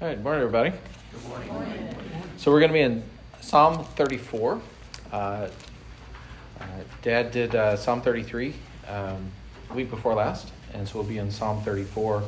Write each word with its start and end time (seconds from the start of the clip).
All 0.00 0.08
right, 0.08 0.18
morning, 0.22 0.42
everybody. 0.42 0.72
Good 1.12 1.28
morning. 1.28 1.94
So 2.38 2.50
we're 2.50 2.60
going 2.60 2.70
to 2.70 2.72
be 2.72 2.80
in 2.80 3.02
Psalm 3.42 3.84
34. 3.84 4.58
Uh, 5.12 5.16
uh, 5.16 5.50
Dad 7.02 7.30
did 7.30 7.54
uh, 7.54 7.76
Psalm 7.76 8.00
33 8.00 8.54
um, 8.88 9.30
week 9.74 9.90
before 9.90 10.14
last, 10.14 10.52
and 10.72 10.88
so 10.88 10.98
we'll 10.98 11.06
be 11.06 11.18
in 11.18 11.30
Psalm 11.30 11.62
34 11.64 12.22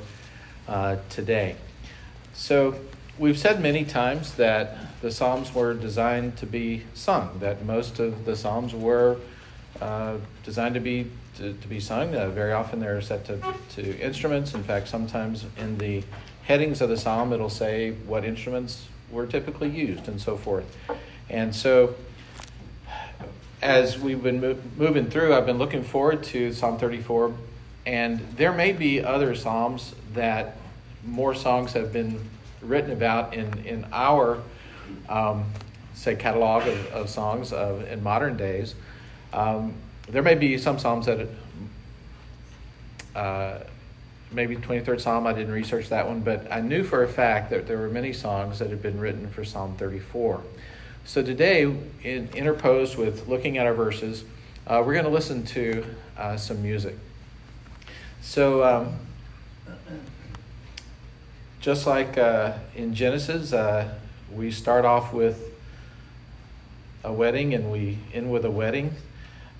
uh, 0.68 0.96
today. 1.08 1.56
So 2.34 2.78
we've 3.18 3.38
said 3.38 3.62
many 3.62 3.86
times 3.86 4.34
that 4.34 4.76
the 5.00 5.10
Psalms 5.10 5.54
were 5.54 5.72
designed 5.72 6.36
to 6.36 6.46
be 6.46 6.82
sung, 6.92 7.38
that 7.38 7.64
most 7.64 7.98
of 8.00 8.26
the 8.26 8.36
Psalms 8.36 8.74
were 8.74 9.16
uh, 9.80 10.18
designed 10.44 10.74
to 10.74 10.80
be 10.80 11.10
to, 11.38 11.54
to 11.54 11.68
be 11.68 11.80
sung. 11.80 12.14
Uh, 12.14 12.28
very 12.28 12.52
often 12.52 12.80
they're 12.80 13.00
set 13.00 13.24
to, 13.24 13.40
to 13.70 13.98
instruments. 13.98 14.52
In 14.52 14.62
fact, 14.62 14.88
sometimes 14.88 15.46
in 15.56 15.78
the 15.78 16.02
headings 16.44 16.80
of 16.80 16.88
the 16.88 16.96
psalm, 16.96 17.32
it'll 17.32 17.50
say 17.50 17.92
what 18.06 18.24
instruments 18.24 18.86
were 19.10 19.26
typically 19.26 19.68
used 19.68 20.08
and 20.08 20.20
so 20.20 20.36
forth. 20.36 20.76
And 21.28 21.54
so, 21.54 21.94
as 23.60 23.98
we've 23.98 24.22
been 24.22 24.40
mo- 24.40 24.58
moving 24.76 25.08
through, 25.08 25.34
I've 25.34 25.46
been 25.46 25.58
looking 25.58 25.84
forward 25.84 26.24
to 26.24 26.52
Psalm 26.52 26.78
34, 26.78 27.32
and 27.86 28.18
there 28.36 28.52
may 28.52 28.72
be 28.72 29.02
other 29.02 29.34
psalms 29.34 29.94
that 30.14 30.56
more 31.04 31.34
songs 31.34 31.72
have 31.72 31.92
been 31.92 32.20
written 32.60 32.92
about 32.92 33.34
in, 33.34 33.52
in 33.64 33.86
our, 33.92 34.38
um, 35.08 35.44
say, 35.94 36.16
catalog 36.16 36.66
of, 36.66 36.86
of 36.88 37.08
songs 37.08 37.52
of, 37.52 37.86
in 37.88 38.02
modern 38.02 38.36
days. 38.36 38.74
Um, 39.32 39.74
there 40.08 40.22
may 40.22 40.34
be 40.34 40.58
some 40.58 40.78
psalms 40.78 41.06
that 41.06 41.28
uh, 43.14 43.60
maybe 44.32 44.56
23rd 44.56 45.00
Psalm. 45.00 45.26
I 45.26 45.32
didn't 45.32 45.52
research 45.52 45.88
that 45.90 46.06
one, 46.06 46.20
but 46.20 46.50
I 46.50 46.60
knew 46.60 46.84
for 46.84 47.02
a 47.02 47.08
fact 47.08 47.50
that 47.50 47.66
there 47.66 47.78
were 47.78 47.88
many 47.88 48.12
songs 48.12 48.58
that 48.58 48.70
had 48.70 48.82
been 48.82 48.98
written 48.98 49.28
for 49.28 49.44
Psalm 49.44 49.76
34. 49.76 50.42
So 51.04 51.22
today, 51.22 51.62
in, 52.04 52.28
interposed 52.34 52.96
with 52.96 53.28
looking 53.28 53.58
at 53.58 53.66
our 53.66 53.74
verses, 53.74 54.24
uh, 54.66 54.82
we're 54.84 54.92
going 54.92 55.04
to 55.04 55.10
listen 55.10 55.44
to 55.46 55.84
uh, 56.16 56.36
some 56.36 56.62
music. 56.62 56.96
So, 58.20 58.62
um, 58.62 58.94
just 61.60 61.86
like 61.86 62.16
uh, 62.16 62.52
in 62.76 62.94
Genesis, 62.94 63.52
uh, 63.52 63.92
we 64.32 64.50
start 64.52 64.84
off 64.84 65.12
with 65.12 65.52
a 67.04 67.12
wedding 67.12 67.54
and 67.54 67.70
we 67.72 67.98
end 68.14 68.30
with 68.30 68.44
a 68.44 68.50
wedding. 68.50 68.94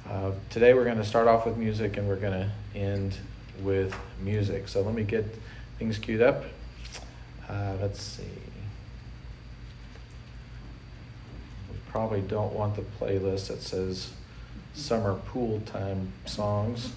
Uh, 0.08 0.32
today, 0.50 0.74
we're 0.74 0.84
going 0.84 0.96
to 0.96 1.04
start 1.04 1.26
off 1.26 1.44
with 1.44 1.56
music 1.56 1.96
and 1.96 2.06
we're 2.06 2.16
going 2.16 2.48
to 2.48 2.78
end 2.78 3.16
with 3.60 3.94
music. 4.22 4.68
So 4.68 4.82
let 4.82 4.94
me 4.94 5.04
get 5.04 5.26
things 5.78 5.98
queued 5.98 6.22
up. 6.22 6.44
Uh, 7.48 7.74
let's 7.80 8.02
see. 8.02 8.22
We 11.70 11.76
probably 11.90 12.22
don't 12.22 12.52
want 12.52 12.76
the 12.76 12.82
playlist 12.82 13.48
that 13.48 13.62
says 13.62 14.10
summer 14.74 15.14
pool 15.26 15.60
time 15.66 16.12
songs. 16.24 16.92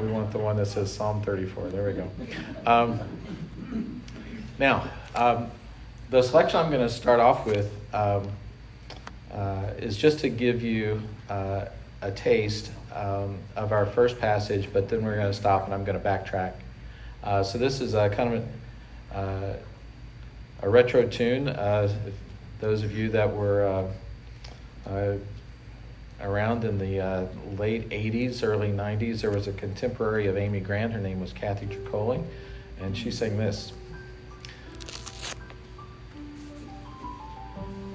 We 0.00 0.08
want 0.08 0.32
the 0.32 0.38
one 0.38 0.56
that 0.56 0.66
says 0.66 0.92
Psalm 0.92 1.22
34. 1.22 1.68
There 1.68 1.86
we 1.86 1.92
go. 1.92 2.10
Um, 2.66 4.02
now, 4.58 4.88
um, 5.14 5.50
the 6.10 6.22
selection 6.22 6.60
I'm 6.60 6.70
going 6.70 6.86
to 6.86 6.92
start 6.92 7.20
off 7.20 7.46
with 7.46 7.70
um, 7.92 8.28
uh, 9.32 9.70
is 9.78 9.96
just 9.96 10.20
to 10.20 10.28
give 10.28 10.62
you 10.62 11.02
uh, 11.28 11.66
a 12.00 12.10
taste 12.10 12.70
um, 12.94 13.38
of 13.56 13.72
our 13.72 13.86
first 13.86 14.18
passage, 14.18 14.68
but 14.72 14.88
then 14.88 15.04
we're 15.04 15.16
going 15.16 15.30
to 15.30 15.36
stop 15.36 15.64
and 15.64 15.74
I'm 15.74 15.84
going 15.84 16.00
to 16.00 16.04
backtrack. 16.04 16.54
Uh, 17.22 17.42
so 17.42 17.58
this 17.58 17.80
is 17.80 17.94
a 17.94 18.08
kind 18.10 18.34
of 18.34 18.44
a, 19.12 19.16
uh, 19.16 19.56
a 20.62 20.68
retro 20.68 21.06
tune. 21.06 21.48
Uh, 21.48 21.92
those 22.60 22.82
of 22.82 22.96
you 22.96 23.10
that 23.10 23.34
were 23.34 23.90
uh, 24.86 24.90
uh, 24.90 25.16
around 26.20 26.64
in 26.64 26.78
the 26.78 27.00
uh, 27.00 27.26
late 27.56 27.88
80s, 27.90 28.42
early 28.42 28.70
90s, 28.70 29.20
there 29.20 29.30
was 29.30 29.48
a 29.48 29.52
contemporary 29.52 30.26
of 30.26 30.36
Amy 30.36 30.60
Grant. 30.60 30.92
Her 30.92 31.00
name 31.00 31.20
was 31.20 31.32
Kathy 31.32 31.66
Troccoli, 31.66 32.22
and 32.80 32.96
she 32.96 33.10
sang 33.10 33.36
this. 33.36 33.72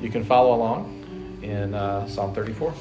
You 0.02 0.10
can 0.10 0.24
follow 0.24 0.56
along 0.56 1.40
in 1.42 1.72
Psalm 2.10 2.34
34. 2.34 2.74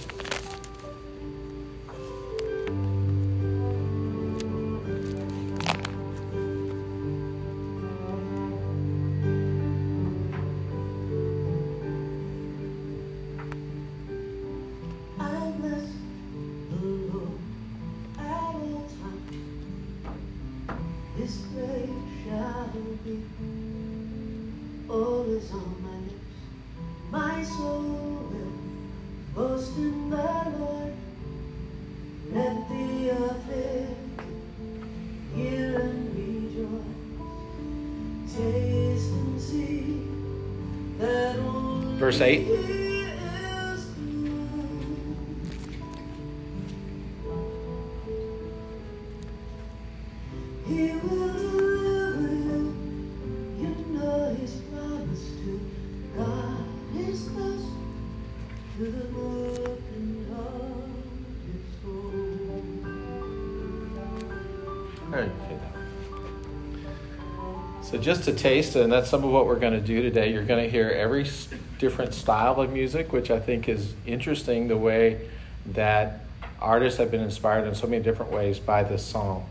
Verse 42.07 42.21
8. 42.21 42.77
So 67.83 67.99
just 67.99 68.27
a 68.27 68.33
taste, 68.33 68.75
and 68.75 68.93
that's 68.93 69.09
some 69.09 69.23
of 69.25 69.31
what 69.31 69.47
we're 69.47 69.61
going 69.61 69.73
to 69.73 69.81
do 69.81 70.03
today. 70.03 70.33
You're 70.33 70.45
going 70.45 70.63
to 70.63 70.69
hear 70.69 70.91
every 70.91 71.25
different 71.79 72.15
style 72.15 72.61
of 72.61 72.73
music, 72.73 73.13
which 73.13 73.31
I 73.31 73.39
think 73.39 73.69
is 73.69 73.95
interesting 74.07 74.69
the 74.69 74.77
way 74.77 75.29
that 75.67 76.21
artists 76.61 76.99
have 76.99 77.11
been 77.11 77.23
inspired 77.23 77.67
in 77.67 77.75
so 77.75 77.87
many 77.87 78.03
different 78.03 78.33
ways 78.33 78.59
by 78.59 78.83
this 78.83 79.05
song. 79.05 79.47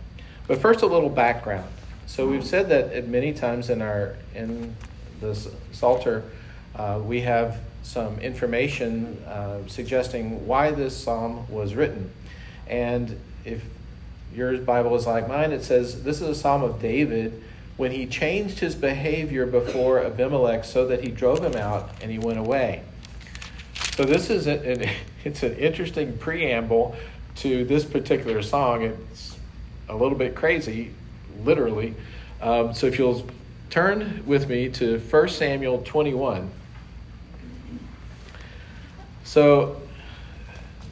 But 0.48 0.60
first, 0.60 0.82
a 0.82 0.88
little 0.88 1.10
background. 1.10 1.70
So 2.08 2.28
we've 2.28 2.46
said 2.46 2.70
that 2.70 3.08
many 3.08 3.34
times 3.34 3.70
in 3.70 3.82
our 3.82 4.16
in 4.34 4.76
the 5.22 5.36
Psalter, 5.72 6.24
uh, 6.76 7.00
we 7.04 7.22
have 7.22 7.60
some 7.84 8.20
information 8.20 9.24
uh, 9.28 9.60
suggesting 9.68 10.46
why 10.48 10.72
this 10.72 10.96
psalm 10.96 11.50
was 11.50 11.76
written. 11.76 12.12
And 12.68 13.20
if 13.44 13.64
your 14.34 14.58
Bible 14.58 14.96
is 14.96 15.06
like 15.06 15.28
mine, 15.28 15.52
it 15.52 15.64
says 15.64 16.04
this 16.04 16.22
is 16.22 16.28
a 16.28 16.36
psalm 16.36 16.64
of 16.64 16.82
David 16.82 17.44
when 17.78 17.92
he 17.92 18.06
changed 18.06 18.60
his 18.60 18.76
behavior 18.76 19.46
before 19.46 20.00
Abimelech 20.04 20.64
so 20.64 20.88
that 20.88 21.04
he 21.04 21.10
drove 21.10 21.44
him 21.44 21.56
out 21.56 21.90
and 22.02 22.10
he 22.10 22.18
went 22.18 22.40
away. 22.40 22.82
So 23.96 24.04
this 24.04 24.30
is 24.30 24.48
a, 24.48 24.90
it's 25.24 25.44
an 25.44 25.56
interesting 25.58 26.18
preamble 26.18 26.96
to 27.38 27.66
this 27.66 27.84
particular 27.84 28.42
song. 28.42 28.84
It's 28.84 29.38
a 29.90 29.96
little 29.96 30.18
bit 30.18 30.36
crazy, 30.36 30.92
literally. 31.44 31.96
Um, 32.42 32.74
so 32.74 32.88
if 32.88 32.98
you'll 32.98 33.26
turn 33.70 34.24
with 34.26 34.48
me 34.48 34.70
to 34.70 35.00
1 35.00 35.30
Samuel 35.30 35.82
21. 35.84 36.50
So 39.24 39.82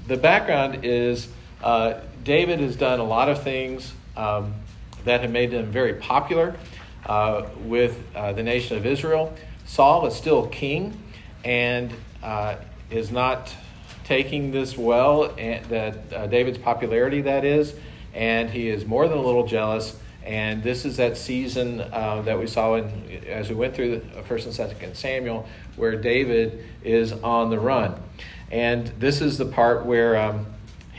the 0.08 0.18
background 0.18 0.84
is 0.84 1.30
uh, 1.64 2.02
David 2.24 2.60
has 2.60 2.76
done 2.76 3.00
a 3.00 3.04
lot 3.04 3.30
of 3.30 3.42
things 3.42 3.94
um, 4.18 4.54
that 5.06 5.22
have 5.22 5.32
made 5.32 5.54
him 5.54 5.72
very 5.72 5.94
popular 5.94 6.56
uh, 7.06 7.48
with 7.60 8.02
uh, 8.16 8.34
the 8.34 8.44
nation 8.44 8.78
of 8.78 8.86
Israel. 8.86 9.34
Saul 9.66 10.06
is 10.06 10.16
still 10.16 10.48
king 10.48 10.98
and 11.44 11.94
uh, 12.22 12.56
is 12.90 13.12
not 13.12 13.54
taking 14.04 14.52
this 14.52 14.78
well, 14.78 15.34
and 15.38 15.64
that 15.66 16.14
uh, 16.14 16.28
David's 16.28 16.58
popularity, 16.58 17.22
that 17.22 17.46
is, 17.46 17.74
and 18.14 18.50
he 18.50 18.68
is 18.68 18.86
more 18.86 19.08
than 19.08 19.18
a 19.18 19.22
little 19.22 19.48
jealous. 19.48 19.98
And 20.26 20.64
this 20.64 20.86
is 20.86 20.98
that 20.98 21.18
season 21.18 21.82
uh, 21.82 22.22
that 22.24 22.40
we 22.40 22.48
saw 22.48 22.76
in, 22.76 23.24
as 23.28 23.50
we 23.50 23.56
went 23.56 23.76
through 23.76 24.02
First 24.26 24.46
and 24.46 24.56
Second 24.56 24.96
Samuel, 24.96 25.48
where 25.76 25.98
David 25.98 26.64
is 26.84 27.12
on 27.12 27.50
the 27.50 27.60
run. 27.60 28.02
And 28.50 28.88
this 29.00 29.20
is 29.20 29.38
the 29.38 29.46
part 29.46 29.86
where 29.86 30.16
um, 30.16 30.46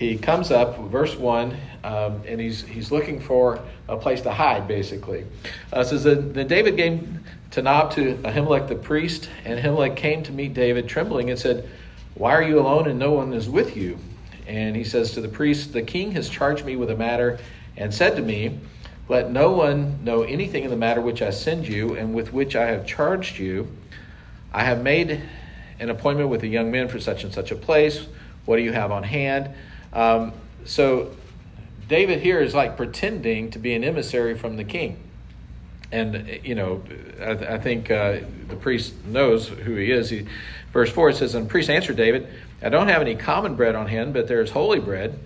he 0.09 0.19
comes 0.19 0.51
up, 0.51 0.79
verse 0.79 1.17
1, 1.17 1.57
um, 1.85 2.23
and 2.27 2.41
he's, 2.41 2.63
he's 2.63 2.91
looking 2.91 3.21
for 3.21 3.61
a 3.89 3.97
place 3.97 4.21
to 4.23 4.31
hide, 4.31 4.69
basically. 4.69 5.25
Uh, 5.73 5.85
says 5.85 6.05
that 6.05 6.35
then 6.35 6.47
David 6.47 6.77
came 6.77 7.25
to 7.53 7.63
Nob 7.63 7.93
to 7.93 8.17
Ahimelech 8.17 8.69
the 8.69 8.75
priest, 8.75 9.29
and 9.45 9.59
Ahimelech 9.59 9.97
came 9.97 10.23
to 10.25 10.33
meet 10.33 10.55
David 10.55 10.89
trembling 10.89 11.31
and 11.31 11.39
said, 11.39 11.69
Why 12.15 12.33
are 12.33 12.43
you 12.43 12.59
alone 12.59 12.89
and 12.89 12.99
no 12.99 13.13
one 13.13 13.33
is 13.33 13.49
with 13.49 13.77
you? 13.77 13.99
And 14.47 14.77
he 14.77 14.85
says 14.85 15.13
to 15.13 15.21
the 15.21 15.29
priest, 15.29 15.73
The 15.73 15.83
king 15.83 16.13
has 16.13 16.29
charged 16.29 16.65
me 16.65 16.77
with 16.77 16.91
a 16.91 16.97
matter 16.97 17.39
and 17.77 17.93
said 17.93 18.17
to 18.17 18.23
me, 18.23 18.59
Let 19.09 19.31
no 19.31 19.53
one 19.53 20.05
know 20.05 20.23
anything 20.23 20.65
in 20.65 20.71
the 20.71 20.77
matter 20.77 21.01
which 21.01 21.23
I 21.23 21.31
send 21.31 21.67
you 21.67 21.97
and 21.97 22.15
with 22.15 22.33
which 22.33 22.57
I 22.57 22.67
have 22.67 22.87
charged 22.87 23.39
you. 23.39 23.69
I 24.53 24.65
have 24.65 24.83
made 24.83 25.23
an 25.81 25.91
appointment 25.91 26.29
with 26.29 26.41
the 26.41 26.49
young 26.49 26.71
men 26.71 26.89
for 26.89 27.01
such 27.01 27.25
and 27.25 27.33
such 27.33 27.51
a 27.51 27.57
place. 27.57 28.07
What 28.45 28.57
do 28.57 28.63
you 28.63 28.73
have 28.73 28.93
on 28.93 29.03
hand? 29.03 29.51
Um, 29.95 30.33
so 30.65 31.11
David 31.89 32.21
here 32.21 32.41
is 32.41 32.55
like 32.55 32.77
pretending 32.77 33.51
to 33.53 33.59
be 33.59 33.75
an 33.75 33.85
emissary 33.85 34.37
from 34.37 34.57
the 34.57 34.65
king. 34.65 34.99
And, 35.93 36.41
you 36.43 36.55
know, 36.55 36.83
I, 37.21 37.31
I 37.31 37.59
think 37.59 37.91
uh, 37.91 38.19
the 38.49 38.57
priest 38.57 38.95
knows 39.07 39.49
who 39.49 39.77
he 39.77 39.93
is. 39.93 40.11
He, 40.11 40.27
verse 40.73 40.91
4 40.91 41.11
it 41.11 41.17
says, 41.17 41.35
And 41.35 41.47
the 41.47 41.51
priest 41.51 41.71
answered 41.71 41.97
David, 41.97 42.27
I 42.63 42.69
don't 42.69 42.89
have 42.89 43.01
any 43.01 43.15
common 43.15 43.55
bread 43.55 43.75
on 43.75 43.87
hand, 43.87 44.13
but 44.13 44.27
there 44.27 44.41
is 44.41 44.51
holy 44.51 44.81
bread. 44.81 45.19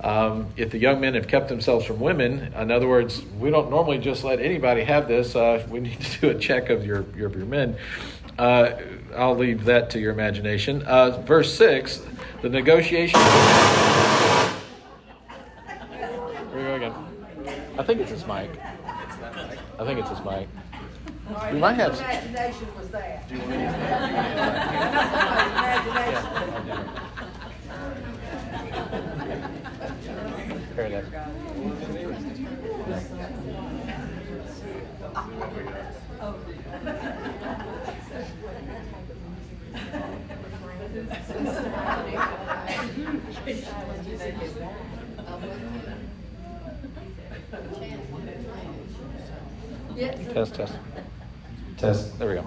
Um, 0.00 0.46
if 0.56 0.70
the 0.70 0.78
young 0.78 1.00
men 1.00 1.14
have 1.14 1.26
kept 1.26 1.48
themselves 1.48 1.84
from 1.84 1.98
women, 1.98 2.52
in 2.54 2.70
other 2.70 2.88
words, 2.88 3.20
we 3.38 3.50
don't 3.50 3.68
normally 3.68 3.98
just 3.98 4.22
let 4.22 4.40
anybody 4.40 4.84
have 4.84 5.08
this. 5.08 5.34
Uh, 5.34 5.66
we 5.68 5.80
need 5.80 6.00
to 6.00 6.20
do 6.20 6.30
a 6.30 6.38
check 6.38 6.70
of 6.70 6.86
your, 6.86 7.04
your, 7.16 7.30
your 7.30 7.46
men. 7.46 7.76
Uh, 8.38 8.72
I'll 9.16 9.36
leave 9.36 9.64
that 9.64 9.90
to 9.90 9.98
your 9.98 10.12
imagination. 10.12 10.82
Uh, 10.82 11.20
verse 11.22 11.52
6, 11.54 12.00
the 12.42 12.48
negotiation. 12.48 13.18
Here 13.20 13.28
we 16.54 16.62
go 16.62 16.74
again. 16.76 16.94
I 17.78 17.82
think 17.82 18.00
it's 18.00 18.10
his 18.10 18.26
mic. 18.26 18.50
I 19.78 19.84
think 19.84 19.98
it's 19.98 20.10
his 20.10 20.20
mic. 20.24 20.48
We 21.52 21.58
might 21.58 21.74
have. 21.74 21.98
Imagination 21.98 22.68
was 22.76 22.88
that. 22.90 23.24
Test, 50.32 50.54
test. 50.54 50.74
Test. 51.78 52.18
There 52.18 52.28
we 52.28 52.34
go. 52.34 52.46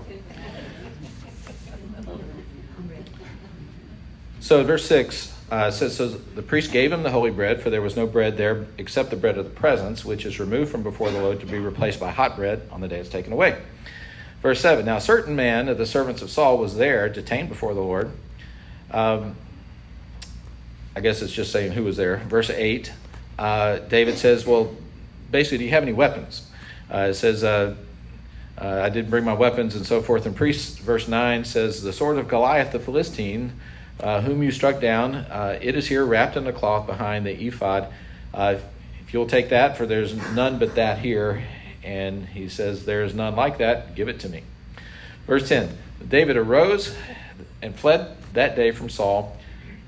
So, 4.40 4.64
verse 4.64 4.86
6 4.86 5.38
uh, 5.50 5.72
says 5.72 5.96
So 5.96 6.08
the 6.08 6.42
priest 6.42 6.72
gave 6.72 6.92
him 6.92 7.04
the 7.04 7.10
holy 7.10 7.32
bread, 7.32 7.62
for 7.62 7.70
there 7.70 7.82
was 7.82 7.96
no 7.96 8.06
bread 8.06 8.38
there 8.38 8.68
except 8.78 9.10
the 9.10 9.16
bread 9.16 9.38
of 9.38 9.46
the 9.46 9.52
presence, 9.52 10.06
which 10.06 10.26
is 10.26 10.40
removed 10.40 10.72
from 10.72 10.84
before 10.84 11.10
the 11.10 11.22
Lord 11.22 11.40
to 11.40 11.46
be 11.46 11.60
replaced 11.60 12.00
by 12.00 12.12
hot 12.12 12.36
bread 12.36 12.68
on 12.72 12.82
the 12.82 12.88
day 12.88 13.00
it's 13.00 13.10
taken 13.10 13.34
away. 13.34 13.62
Verse 14.42 14.62
7 14.62 14.86
Now, 14.86 14.98
a 14.98 15.02
certain 15.02 15.36
man 15.36 15.68
of 15.68 15.78
the 15.78 15.86
servants 15.86 16.22
of 16.22 16.30
Saul 16.30 16.58
was 16.58 16.76
there, 16.76 17.10
detained 17.10 17.50
before 17.50 17.74
the 17.74 17.82
Lord. 17.82 18.12
Um, 18.92 19.36
I 20.96 21.00
guess 21.00 21.22
it's 21.22 21.34
just 21.34 21.52
saying 21.52 21.72
who 21.72 21.84
was 21.84 21.98
there. 21.98 22.18
Verse 22.18 22.50
8 22.50 22.92
uh, 23.40 23.80
David 23.80 24.18
says, 24.18 24.46
Well, 24.46 24.76
basically, 25.32 25.60
do 25.60 25.64
you 25.66 25.70
have 25.72 25.84
any 25.84 25.94
weapons? 25.94 26.48
Uh, 26.94 27.08
it 27.10 27.14
says, 27.16 27.44
uh, 27.44 27.76
uh, 28.58 28.82
I 28.84 28.90
didn't 28.90 29.10
bring 29.10 29.24
my 29.24 29.34
weapons 29.34 29.76
and 29.76 29.86
so 29.86 30.02
forth. 30.02 30.26
And 30.26 30.36
priest, 30.36 30.80
verse 30.80 31.08
9 31.08 31.46
says, 31.46 31.82
The 31.82 31.94
sword 31.94 32.18
of 32.18 32.28
Goliath 32.28 32.72
the 32.72 32.80
Philistine, 32.80 33.54
uh, 34.00 34.22
whom 34.22 34.44
you 34.44 34.52
struck 34.52 34.82
down, 34.82 35.16
uh, 35.16 35.58
it 35.62 35.76
is 35.76 35.88
here 35.88 36.06
wrapped 36.06 36.38
in 36.38 36.46
a 36.48 36.54
cloth 36.54 36.86
behind 36.86 37.26
the 37.26 37.48
ephod. 37.48 37.92
If 38.34 39.14
you'll 39.14 39.28
take 39.28 39.50
that, 39.50 39.78
for 39.78 39.86
there's 39.86 40.16
none 40.34 40.58
but 40.58 40.76
that 40.76 41.00
here. 41.00 41.44
And 41.84 42.26
he 42.28 42.48
says, 42.48 42.86
There 42.86 43.04
is 43.04 43.14
none 43.14 43.36
like 43.36 43.58
that, 43.58 43.96
give 43.96 44.08
it 44.08 44.20
to 44.22 44.30
me. 44.30 44.44
Verse 45.28 45.50
10 45.50 45.78
David 46.08 46.38
arose 46.38 46.96
and 47.62 47.76
fled 47.76 48.16
that 48.34 48.56
day 48.56 48.72
from 48.72 48.90
Saul, 48.90 49.38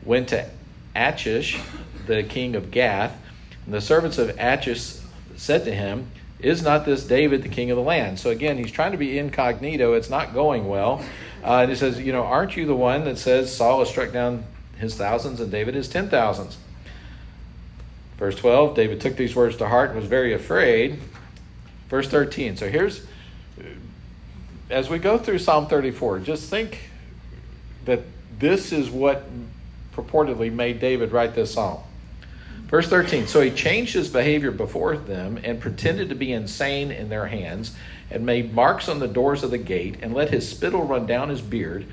went 0.04 0.30
to 0.30 0.50
Achish, 0.96 1.60
the 2.06 2.24
king 2.24 2.56
of 2.56 2.72
Gath. 2.72 3.18
And 3.66 3.74
the 3.74 3.82
servants 3.82 4.18
of 4.18 4.38
Achish 4.38 4.98
said 5.36 5.66
to 5.66 5.74
him, 5.74 6.10
is 6.44 6.62
not 6.62 6.86
this 6.86 7.06
David 7.06 7.42
the 7.42 7.50
king 7.50 7.72
of 7.72 7.78
the 7.78 7.84
land? 7.84 8.20
So 8.20 8.30
again, 8.30 8.58
he's 8.58 8.72
trying 8.72 8.92
to 8.92 8.98
be 8.98 9.18
incognito. 9.18 9.94
It's 9.94 10.10
not 10.10 10.34
going 10.34 10.68
well. 10.68 11.04
Uh, 11.44 11.62
and 11.62 11.70
he 11.70 11.76
says, 11.76 12.00
You 12.00 12.12
know, 12.12 12.24
aren't 12.24 12.58
you 12.58 12.66
the 12.66 12.76
one 12.76 13.06
that 13.06 13.18
says 13.18 13.56
Saul 13.56 13.80
has 13.80 13.90
struck 13.90 14.12
down 14.12 14.44
his 14.78 14.96
thousands 14.96 15.40
and 15.40 15.50
David 15.50 15.74
his 15.74 15.88
ten 15.88 16.10
thousands? 16.10 16.58
Verse 18.18 18.36
12 18.36 18.76
David 18.76 19.02
took 19.02 19.16
these 19.16 19.36
words 19.36 19.58
to 19.58 19.68
heart 19.68 19.92
and 19.92 20.00
was 20.00 20.08
very 20.08 20.34
afraid. 20.34 21.00
Verse 21.90 22.08
13. 22.10 22.58
So 22.58 22.70
here's, 22.70 23.06
as 24.70 24.90
we 24.90 25.00
go 25.00 25.18
through 25.18 25.40
Psalm 25.40 25.68
34, 25.68 26.20
just 26.20 26.50
think 26.50 26.90
that 27.86 28.02
this 28.40 28.72
is 28.72 28.90
what 28.90 29.24
purportedly 29.96 30.52
made 30.52 30.80
David 30.80 31.12
write 31.12 31.36
this 31.36 31.54
psalm. 31.54 31.82
Verse 32.68 32.88
13 32.88 33.28
So 33.28 33.42
he 33.42 33.52
changed 33.52 33.94
his 33.94 34.10
behavior 34.10 34.52
before 34.52 34.98
them 34.98 35.40
and 35.44 35.60
pretended 35.60 36.10
to 36.10 36.16
be 36.16 36.32
insane 36.32 36.92
in 36.92 37.10
their 37.10 37.28
hands, 37.28 37.76
and 38.10 38.26
made 38.26 38.54
marks 38.54 38.90
on 38.90 39.00
the 39.00 39.08
doors 39.08 39.44
of 39.44 39.52
the 39.52 39.58
gate, 39.58 39.98
and 40.02 40.14
let 40.14 40.30
his 40.30 40.48
spittle 40.48 40.84
run 40.86 41.06
down 41.06 41.30
his 41.30 41.42
beard. 41.42 41.86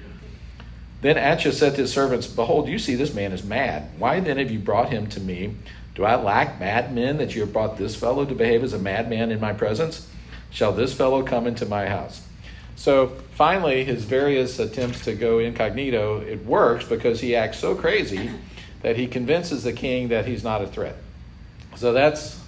Then 1.00 1.16
Achish 1.16 1.56
said 1.56 1.74
to 1.76 1.82
his 1.82 1.92
servants, 1.92 2.26
Behold, 2.26 2.68
you 2.68 2.78
see 2.78 2.94
this 2.94 3.14
man 3.14 3.32
is 3.32 3.42
mad. 3.42 3.88
Why 3.98 4.20
then 4.20 4.36
have 4.36 4.50
you 4.50 4.58
brought 4.58 4.90
him 4.90 5.06
to 5.08 5.20
me? 5.20 5.54
Do 5.94 6.04
I 6.04 6.16
lack 6.16 6.60
madmen 6.60 7.18
that 7.18 7.34
you 7.34 7.40
have 7.42 7.52
brought 7.52 7.76
this 7.76 7.96
fellow 7.96 8.24
to 8.24 8.34
behave 8.34 8.62
as 8.62 8.74
a 8.74 8.78
madman 8.78 9.30
in 9.30 9.40
my 9.40 9.52
presence? 9.52 10.06
Shall 10.50 10.72
this 10.72 10.92
fellow 10.92 11.22
come 11.22 11.46
into 11.46 11.66
my 11.66 11.86
house? 11.86 12.26
So 12.76 13.08
finally, 13.32 13.84
his 13.84 14.04
various 14.04 14.58
attempts 14.58 15.04
to 15.04 15.14
go 15.14 15.38
incognito, 15.38 16.20
it 16.20 16.44
works 16.44 16.84
because 16.84 17.20
he 17.20 17.36
acts 17.36 17.58
so 17.58 17.74
crazy 17.74 18.30
that 18.82 18.96
he 18.96 19.06
convinces 19.06 19.64
the 19.64 19.72
king 19.72 20.08
that 20.08 20.26
he's 20.26 20.42
not 20.42 20.62
a 20.62 20.66
threat. 20.66 20.96
So 21.76 21.92
that's 21.92 22.40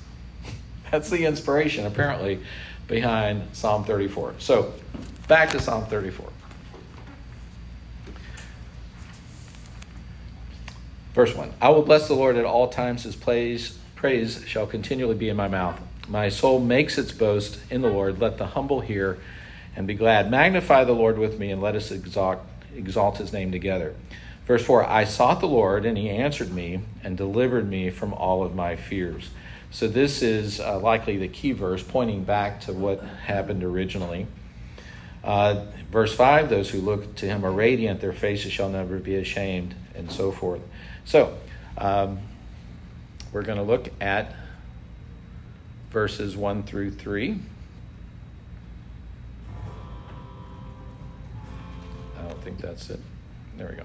that's 0.90 1.10
the 1.10 1.24
inspiration 1.26 1.86
apparently 1.86 2.40
behind 2.86 3.42
Psalm 3.52 3.84
34. 3.84 4.34
So 4.38 4.72
back 5.28 5.50
to 5.50 5.60
Psalm 5.60 5.86
34. 5.86 6.28
Verse 11.14 11.34
1 11.34 11.52
I 11.60 11.68
will 11.70 11.82
bless 11.82 12.08
the 12.08 12.14
Lord 12.14 12.36
at 12.36 12.44
all 12.44 12.68
times, 12.68 13.04
his 13.04 13.16
praise, 13.16 13.78
praise 13.94 14.44
shall 14.46 14.66
continually 14.66 15.14
be 15.14 15.28
in 15.28 15.36
my 15.36 15.48
mouth. 15.48 15.80
My 16.08 16.28
soul 16.28 16.58
makes 16.58 16.98
its 16.98 17.12
boast 17.12 17.58
in 17.70 17.80
the 17.80 17.88
Lord. 17.88 18.20
Let 18.20 18.38
the 18.38 18.46
humble 18.46 18.80
hear 18.80 19.18
and 19.76 19.86
be 19.86 19.94
glad. 19.94 20.30
Magnify 20.30 20.84
the 20.84 20.92
Lord 20.92 21.18
with 21.18 21.38
me, 21.38 21.50
and 21.50 21.62
let 21.62 21.76
us 21.76 21.90
exalt, 21.90 22.40
exalt 22.76 23.18
his 23.18 23.32
name 23.32 23.52
together. 23.52 23.94
Verse 24.46 24.64
4 24.64 24.84
I 24.84 25.04
sought 25.04 25.40
the 25.40 25.48
Lord, 25.48 25.86
and 25.86 25.96
he 25.96 26.10
answered 26.10 26.52
me 26.52 26.80
and 27.02 27.16
delivered 27.16 27.68
me 27.68 27.90
from 27.90 28.12
all 28.12 28.42
of 28.42 28.54
my 28.54 28.76
fears. 28.76 29.30
So, 29.70 29.88
this 29.88 30.20
is 30.20 30.60
uh, 30.60 30.78
likely 30.78 31.16
the 31.16 31.28
key 31.28 31.52
verse 31.52 31.82
pointing 31.82 32.24
back 32.24 32.60
to 32.62 32.72
what 32.72 33.02
happened 33.02 33.64
originally. 33.64 34.26
Uh, 35.24 35.64
verse 35.90 36.14
5 36.14 36.50
Those 36.50 36.68
who 36.70 36.80
look 36.80 37.14
to 37.16 37.26
him 37.26 37.44
are 37.46 37.52
radiant, 37.52 38.00
their 38.00 38.12
faces 38.12 38.52
shall 38.52 38.68
never 38.68 38.98
be 38.98 39.14
ashamed, 39.14 39.74
and 39.94 40.10
so 40.10 40.30
forth. 40.30 40.60
So, 41.04 41.36
um, 41.78 42.18
we're 43.32 43.42
going 43.42 43.58
to 43.58 43.64
look 43.64 43.88
at 44.00 44.34
verses 45.90 46.36
1 46.36 46.64
through 46.64 46.90
3. 46.90 47.38
I 52.18 52.22
don't 52.28 52.42
think 52.42 52.58
that's 52.58 52.90
it. 52.90 53.00
There 53.56 53.68
we 53.68 53.76
go. 53.76 53.84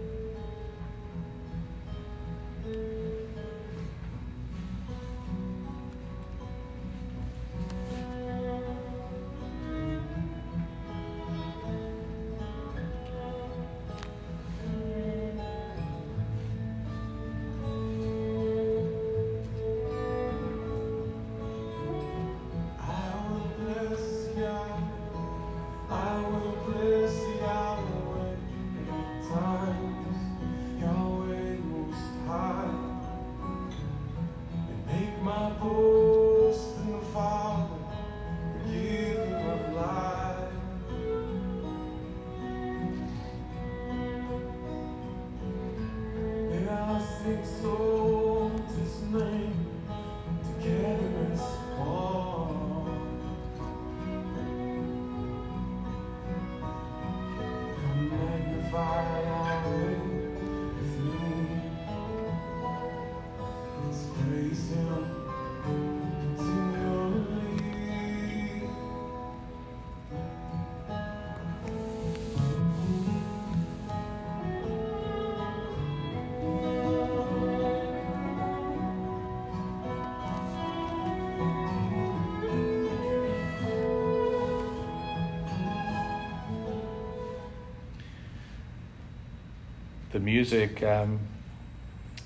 music 90.23 90.83
um, 90.83 91.19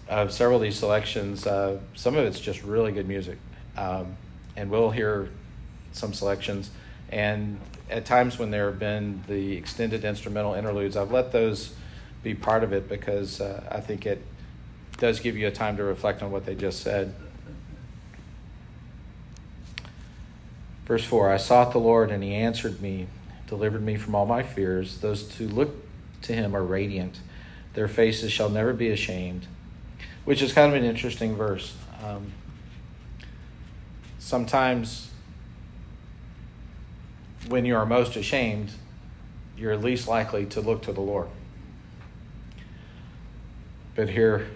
of 0.08 0.32
several 0.32 0.58
of 0.58 0.64
these 0.64 0.78
selections, 0.78 1.48
uh, 1.48 1.80
some 1.96 2.16
of 2.16 2.26
it's 2.26 2.40
just 2.40 2.64
really 2.64 2.92
good 2.92 3.08
music. 3.08 3.38
Um, 3.78 4.16
and 4.56 4.70
we'll 4.70 4.92
hear 4.92 5.30
some 5.92 6.14
selections. 6.14 6.70
And 7.12 7.60
at 7.90 8.06
times 8.06 8.40
when 8.40 8.52
there 8.52 8.70
have 8.70 8.80
been 8.80 9.24
the 9.28 9.56
extended 9.56 10.06
instrumental 10.06 10.54
interludes, 10.54 10.98
I've 10.98 11.12
let 11.12 11.32
those 11.32 11.74
be 12.24 12.34
part 12.34 12.64
of 12.64 12.74
it 12.74 12.90
because 12.90 13.42
uh, 13.42 13.64
I 13.72 13.80
think 13.80 14.06
it 14.06 14.22
does 14.98 15.20
give 15.20 15.38
you 15.38 15.48
a 15.48 15.52
time 15.52 15.78
to 15.78 15.84
reflect 15.84 16.24
on 16.24 16.32
what 16.32 16.46
they 16.46 16.56
just 16.56 16.82
said. 16.82 17.14
Verse 20.86 21.04
4 21.04 21.32
I 21.32 21.38
sought 21.38 21.72
the 21.72 21.80
Lord, 21.80 22.12
and 22.12 22.24
he 22.24 22.34
answered 22.34 22.82
me, 22.82 23.08
delivered 23.48 23.84
me 23.84 23.96
from 23.96 24.16
all 24.16 24.26
my 24.26 24.44
fears. 24.44 25.00
Those 25.00 25.32
who 25.36 25.48
look 25.48 25.76
to 26.24 26.34
him 26.34 26.56
are 26.56 26.64
radiant, 26.64 27.20
their 27.76 27.88
faces 27.88 28.32
shall 28.32 28.50
never 28.50 28.74
be 28.74 28.90
ashamed. 28.90 29.46
Which 30.24 30.42
is 30.42 30.54
kind 30.54 30.74
of 30.74 30.82
an 30.82 30.88
interesting 30.88 31.36
verse. 31.36 31.76
Um, 32.04 32.32
sometimes 34.18 35.12
when 37.48 37.66
you 37.66 37.76
are 37.76 37.86
most 37.86 38.16
ashamed, 38.16 38.72
you're 39.58 39.78
least 39.78 40.08
likely 40.08 40.46
to 40.48 40.62
look 40.62 40.84
to 40.84 40.94
the 40.94 41.02
Lord. 41.02 41.28
But 43.94 44.10
here, 44.10 44.48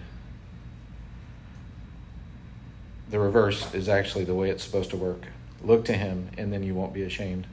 the 3.10 3.20
reverse 3.20 3.74
is 3.74 3.88
actually 3.88 4.26
the 4.26 4.36
way 4.36 4.50
it's 4.50 4.64
supposed 4.64 4.90
to 4.92 4.98
work. 4.98 5.28
Look 5.62 5.86
to 5.86 5.94
him, 5.94 6.30
and 6.38 6.52
then 6.52 6.64
you 6.64 6.74
won't 6.74 6.94
be 6.94 7.04
ashamed. 7.04 7.48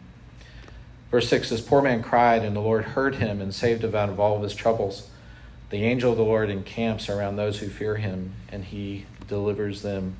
Verse 1.10 1.28
6 1.28 1.50
This 1.50 1.60
poor 1.60 1.82
man 1.82 2.02
cried, 2.02 2.44
and 2.44 2.56
the 2.56 2.60
Lord 2.60 2.84
heard 2.84 3.16
him 3.16 3.40
and 3.40 3.54
saved 3.54 3.84
him 3.84 3.94
out 3.94 4.08
of 4.08 4.18
all 4.18 4.36
of 4.36 4.42
his 4.42 4.54
troubles. 4.54 5.08
The 5.70 5.82
angel 5.82 6.12
of 6.12 6.16
the 6.16 6.24
Lord 6.24 6.48
encamps 6.48 7.08
around 7.08 7.36
those 7.36 7.58
who 7.58 7.68
fear 7.68 7.96
him, 7.96 8.32
and 8.50 8.64
he 8.64 9.04
delivers 9.26 9.82
them. 9.82 10.16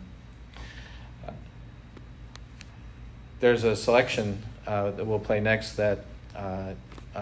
There's 3.39 3.65
a 3.65 3.77
selection 3.77 4.43
uh, 4.67 4.91
that 4.93 5.07
we'll 5.07 5.19
play 5.21 5.41
next 5.41 5.75
that 5.75 6.05
uh, 6.35 6.73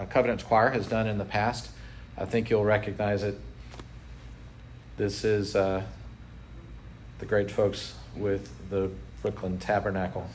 Covenant's 0.09 0.43
Choir 0.43 0.71
has 0.71 0.87
done 0.87 1.07
in 1.07 1.17
the 1.17 1.25
past. 1.25 1.69
I 2.17 2.25
think 2.25 2.49
you'll 2.49 2.65
recognize 2.65 3.21
it. 3.23 3.39
This 4.97 5.23
is 5.23 5.55
uh, 5.55 5.83
the 7.19 7.25
great 7.25 7.51
folks 7.51 7.95
with 8.15 8.49
the 8.69 8.89
Brooklyn 9.21 9.59
Tabernacle. 9.59 10.27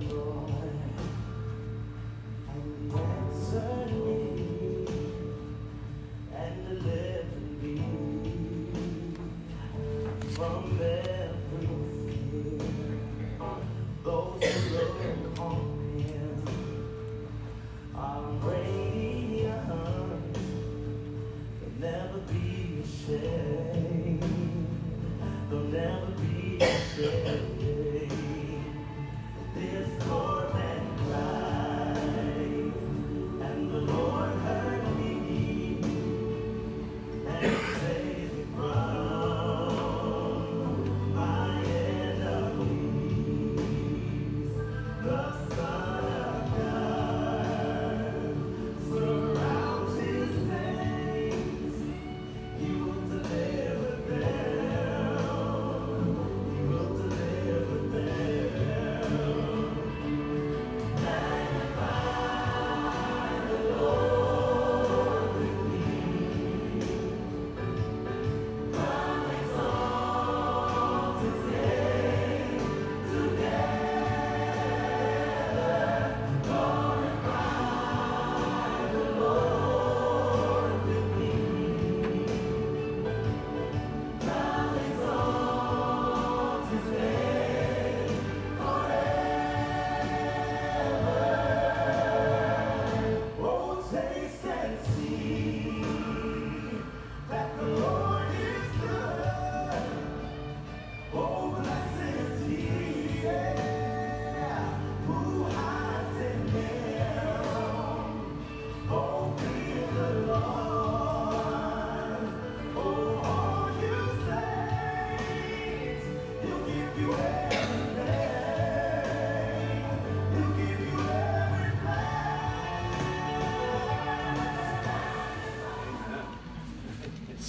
Lord. 0.00 0.35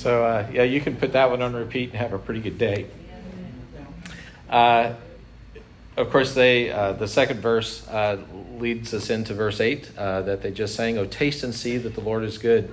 So 0.08 0.24
uh, 0.24 0.48
yeah, 0.54 0.64
you 0.64 0.80
can 0.80 0.96
put 0.96 1.12
that 1.12 1.30
one 1.30 1.42
on 1.42 1.54
repeat 1.54 1.90
and 1.90 2.00
have 2.00 2.14
a 2.14 2.18
pretty 2.18 2.40
good 2.40 2.58
day. 2.58 2.86
Uh, 4.50 4.94
of 5.98 6.10
course, 6.12 6.34
they 6.34 6.72
uh, 6.72 6.94
the 6.94 7.10
second 7.10 7.42
verse 7.42 7.86
uh, 7.90 8.18
leads 8.58 8.94
us 8.94 9.10
into 9.10 9.34
verse 9.34 9.60
eight 9.60 9.92
uh, 9.98 10.22
that 10.22 10.42
they 10.42 10.52
just 10.52 10.76
sang. 10.76 10.98
"Oh, 10.98 11.06
taste 11.06 11.44
and 11.44 11.54
see 11.54 11.76
that 11.76 11.94
the 11.94 12.00
Lord 12.00 12.24
is 12.24 12.38
good. 12.38 12.72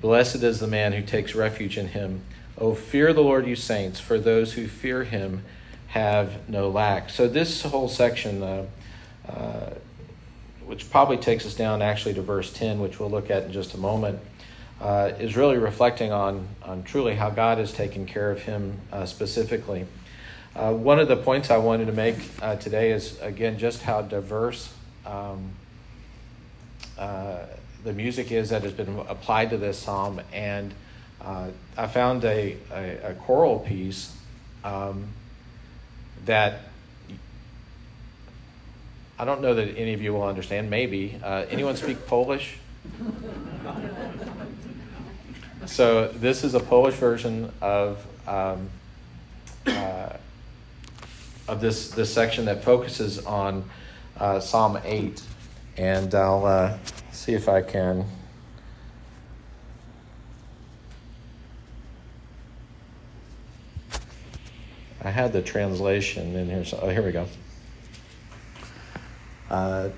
Blessed 0.00 0.36
is 0.36 0.60
the 0.60 0.66
man 0.66 0.94
who 0.94 1.02
takes 1.02 1.34
refuge 1.34 1.76
in 1.76 1.88
Him. 1.88 2.22
Oh, 2.56 2.74
fear 2.74 3.12
the 3.12 3.20
Lord, 3.20 3.46
you 3.46 3.54
saints, 3.54 4.00
for 4.00 4.18
those 4.18 4.54
who 4.54 4.66
fear 4.66 5.04
Him 5.04 5.44
have 5.88 6.48
no 6.48 6.70
lack." 6.70 7.10
So 7.10 7.28
this 7.28 7.60
whole 7.60 7.88
section. 7.88 8.42
Uh, 8.42 9.74
which 10.64 10.88
probably 10.90 11.18
takes 11.18 11.44
us 11.44 11.54
down 11.54 11.82
actually 11.82 12.14
to 12.14 12.22
verse 12.22 12.50
10, 12.50 12.80
which 12.80 12.98
we'll 12.98 13.10
look 13.10 13.30
at 13.30 13.42
in 13.42 13.52
just 13.52 13.74
a 13.74 13.76
moment 13.76 14.18
uh, 14.82 15.12
is 15.20 15.36
really 15.36 15.58
reflecting 15.58 16.12
on, 16.12 16.48
on 16.64 16.82
truly 16.82 17.14
how 17.14 17.30
God 17.30 17.58
has 17.58 17.72
taken 17.72 18.04
care 18.04 18.32
of 18.32 18.42
him 18.42 18.78
uh, 18.92 19.06
specifically. 19.06 19.86
Uh, 20.56 20.72
one 20.72 20.98
of 20.98 21.06
the 21.06 21.16
points 21.16 21.50
I 21.50 21.56
wanted 21.58 21.86
to 21.86 21.92
make 21.92 22.16
uh, 22.42 22.56
today 22.56 22.90
is, 22.90 23.18
again, 23.20 23.58
just 23.58 23.80
how 23.82 24.02
diverse 24.02 24.74
um, 25.06 25.52
uh, 26.98 27.38
the 27.84 27.92
music 27.92 28.32
is 28.32 28.50
that 28.50 28.62
has 28.64 28.72
been 28.72 28.98
applied 29.08 29.50
to 29.50 29.56
this 29.56 29.78
psalm. 29.78 30.20
And 30.32 30.74
uh, 31.20 31.48
I 31.76 31.86
found 31.86 32.24
a, 32.24 32.56
a, 32.72 33.10
a 33.10 33.14
choral 33.14 33.60
piece 33.60 34.14
um, 34.64 35.06
that 36.24 36.62
I 39.16 39.24
don't 39.24 39.40
know 39.40 39.54
that 39.54 39.76
any 39.76 39.94
of 39.94 40.02
you 40.02 40.12
will 40.12 40.24
understand. 40.24 40.70
Maybe. 40.70 41.20
anyone 41.24 41.76
speak 41.76 42.04
Polish? 42.08 42.56
so 45.66 46.08
this 46.08 46.44
is 46.44 46.54
a 46.54 46.60
Polish 46.60 46.94
version 46.94 47.52
of 47.60 48.04
um, 48.26 48.68
uh, 49.66 50.16
of 51.48 51.60
this 51.60 51.90
this 51.90 52.12
section 52.12 52.44
that 52.46 52.64
focuses 52.64 53.24
on 53.24 53.68
uh, 54.18 54.40
Psalm 54.40 54.78
eight, 54.84 55.22
and 55.76 56.14
I'll 56.14 56.44
uh, 56.44 56.78
see 57.12 57.34
if 57.34 57.48
I 57.48 57.62
can. 57.62 58.04
I 65.04 65.10
had 65.10 65.32
the 65.32 65.42
translation 65.42 66.36
in 66.36 66.48
here. 66.48 66.64
So, 66.64 66.78
oh, 66.80 66.88
here 66.88 67.02
we 67.02 67.10
go. 67.10 67.26
Uh, 69.50 69.88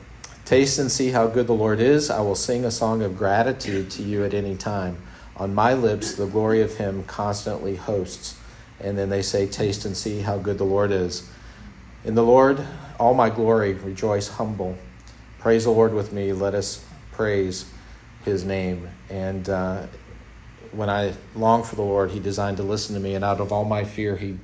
taste 0.47 0.79
and 0.79 0.91
see 0.91 1.11
how 1.11 1.27
good 1.27 1.47
the 1.47 1.55
Lord 1.55 1.79
is. 1.79 2.11
I 2.11 2.21
will 2.21 2.35
sing 2.35 2.65
a 2.65 2.71
song 2.71 3.03
of 3.03 3.17
gratitude 3.17 3.91
to 3.93 4.03
you 4.03 4.25
at 4.25 4.33
any 4.33 4.57
time. 4.57 4.97
On 5.37 5.55
my 5.55 5.75
lips, 5.75 6.15
the 6.15 6.27
glory 6.27 6.63
of 6.63 6.77
him 6.77 7.05
constantly 7.05 7.77
hosts. 7.77 8.39
And 8.81 8.97
then 8.97 9.09
they 9.09 9.23
say, 9.23 9.47
Taste 9.47 9.85
and 9.85 9.97
see 9.97 10.21
how 10.21 10.39
good 10.39 10.59
the 10.59 10.65
Lord 10.65 10.91
is. 10.91 11.29
In 12.05 12.15
the 12.15 12.23
Lord, 12.23 12.65
all 12.99 13.15
my 13.15 13.31
glory, 13.31 13.73
rejoice 13.75 14.29
humble. 14.29 14.77
Praise 15.39 15.65
the 15.65 15.71
Lord 15.71 15.95
with 15.95 16.13
me. 16.13 16.33
Let 16.33 16.55
us 16.55 16.85
praise 17.13 17.71
his 18.25 18.45
name. 18.45 18.89
And 19.11 19.49
uh, 19.49 19.87
when 20.73 20.89
I 20.89 21.15
long 21.35 21.63
for 21.63 21.77
the 21.77 21.83
Lord, 21.83 22.11
he 22.11 22.21
designed 22.21 22.59
to 22.59 22.63
listen 22.63 22.95
to 22.95 23.01
me. 23.01 23.15
And 23.15 23.25
out 23.25 23.41
of 23.41 23.53
all 23.53 23.65
my 23.65 23.85
fear, 23.85 24.17
he 24.17 24.39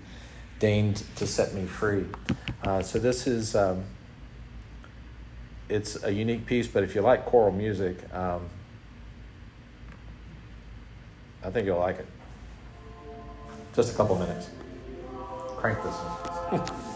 deigned 0.58 1.02
to 1.16 1.26
set 1.26 1.54
me 1.54 1.66
free. 1.66 2.06
Uh, 2.64 2.82
so 2.82 2.98
this 2.98 3.26
is. 3.26 3.54
Um, 3.54 3.84
it's 5.70 6.02
a 6.02 6.12
unique 6.12 6.46
piece, 6.46 6.66
but 6.66 6.82
if 6.82 6.94
you 6.94 7.00
like 7.00 7.24
choral 7.24 7.52
music, 7.52 7.96
um, 8.12 8.50
I 11.42 11.50
think 11.50 11.66
you'll 11.66 11.78
like 11.78 11.98
it. 11.98 12.06
Just 13.74 13.94
a 13.94 13.96
couple 13.96 14.16
minutes. 14.16 14.50
Crank 15.56 15.78
this. 15.82 16.80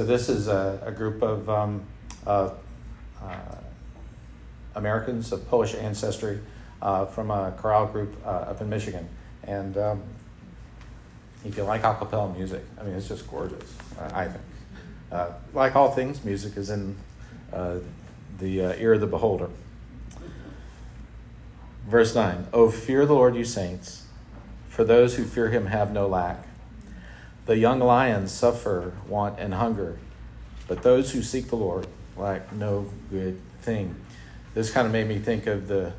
So 0.00 0.06
this 0.06 0.30
is 0.30 0.48
a, 0.48 0.80
a 0.82 0.90
group 0.90 1.22
of 1.22 1.46
um, 1.50 1.82
uh, 2.26 2.52
uh, 3.22 3.36
Americans 4.74 5.30
of 5.30 5.46
Polish 5.46 5.74
ancestry 5.74 6.40
uh, 6.80 7.04
from 7.04 7.30
a 7.30 7.52
chorale 7.58 7.84
group 7.84 8.16
uh, 8.24 8.30
up 8.30 8.62
in 8.62 8.70
Michigan. 8.70 9.06
And 9.44 9.76
um, 9.76 10.02
if 11.44 11.54
you 11.54 11.64
like 11.64 11.84
a 11.84 11.94
cappella 11.96 12.32
music, 12.32 12.62
I 12.80 12.84
mean, 12.84 12.94
it's 12.94 13.08
just 13.08 13.28
gorgeous, 13.28 13.76
I 14.14 14.24
think. 14.24 14.44
Uh, 15.12 15.32
like 15.52 15.76
all 15.76 15.90
things, 15.90 16.24
music 16.24 16.56
is 16.56 16.70
in 16.70 16.96
uh, 17.52 17.80
the 18.38 18.60
ear 18.80 18.94
of 18.94 19.02
the 19.02 19.06
beholder. 19.06 19.50
Verse 21.86 22.14
9 22.14 22.46
Oh, 22.54 22.70
fear 22.70 23.04
the 23.04 23.12
Lord, 23.12 23.36
you 23.36 23.44
saints, 23.44 24.06
for 24.66 24.82
those 24.82 25.16
who 25.16 25.24
fear 25.24 25.50
him 25.50 25.66
have 25.66 25.92
no 25.92 26.08
lack. 26.08 26.46
The 27.50 27.58
young 27.58 27.80
lions 27.80 28.30
suffer 28.30 28.92
want 29.08 29.40
and 29.40 29.52
hunger, 29.52 29.98
but 30.68 30.84
those 30.84 31.10
who 31.10 31.20
seek 31.20 31.48
the 31.48 31.56
Lord 31.56 31.84
lack 32.16 32.52
no 32.52 32.88
good 33.10 33.40
thing. 33.62 33.96
This 34.54 34.70
kind 34.70 34.86
of 34.86 34.92
made 34.92 35.08
me 35.08 35.18
think 35.18 35.48
of 35.48 35.66
the 35.66 35.92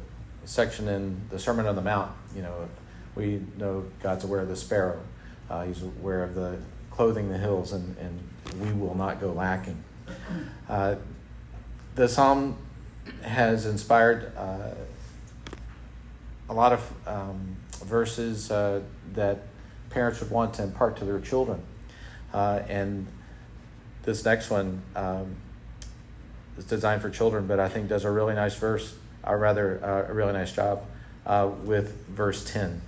section 0.46 0.88
in 0.88 1.20
the 1.30 1.38
Sermon 1.38 1.66
on 1.66 1.76
the 1.76 1.82
Mount. 1.82 2.14
You 2.34 2.44
know, 2.44 2.70
we 3.16 3.42
know 3.58 3.84
God's 4.02 4.24
aware 4.24 4.40
of 4.40 4.48
the 4.48 4.56
sparrow, 4.56 5.02
uh, 5.50 5.66
He's 5.66 5.84
aware 5.84 6.24
of 6.24 6.36
the 6.36 6.58
clothing 6.90 7.28
the 7.28 7.38
hills, 7.38 7.74
and, 7.74 7.98
and 7.98 8.18
we 8.62 8.72
will 8.72 8.96
not 8.96 9.20
go 9.20 9.34
lacking. 9.34 9.84
Uh, 10.70 10.96
the 11.96 12.08
psalm 12.08 12.56
has 13.24 13.66
inspired 13.66 14.32
uh, 14.38 14.70
a 16.48 16.54
lot 16.54 16.72
of 16.72 16.94
um, 17.06 17.58
verses 17.84 18.50
uh, 18.52 18.80
that 19.16 19.48
parents 19.92 20.20
would 20.22 20.32
want 20.32 20.56
to 20.56 20.64
impart 20.64 20.98
to 20.98 21.06
their 21.06 21.20
children. 21.20 21.62
Uh, 22.34 22.62
and 22.68 23.08
this 24.04 24.26
next 24.26 24.50
one 24.50 24.82
um, 24.96 25.36
is 26.58 26.66
designed 26.66 27.02
for 27.02 27.10
children, 27.10 27.48
but 27.48 27.60
I 27.60 27.70
think 27.70 27.90
does 27.90 28.06
a 28.06 28.12
really 28.12 28.34
nice 28.34 28.56
verse, 28.56 28.96
or 29.24 29.38
rather, 29.38 29.84
uh, 29.84 30.12
a 30.12 30.14
really 30.14 30.34
nice 30.34 30.54
job 30.54 30.84
uh, 31.26 31.50
with 31.64 32.08
verse 32.08 32.44
10. 32.52 32.82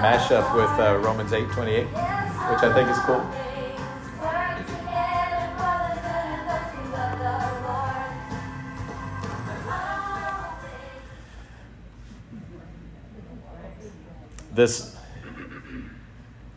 Mashup 0.00 0.54
with 0.56 0.80
uh, 0.80 0.96
Romans 0.98 1.32
8 1.32 1.50
28, 1.50 1.84
which 1.84 1.94
I 1.94 2.72
think 2.72 2.88
is 2.88 2.98
cool. 3.00 3.24
This, 14.52 14.96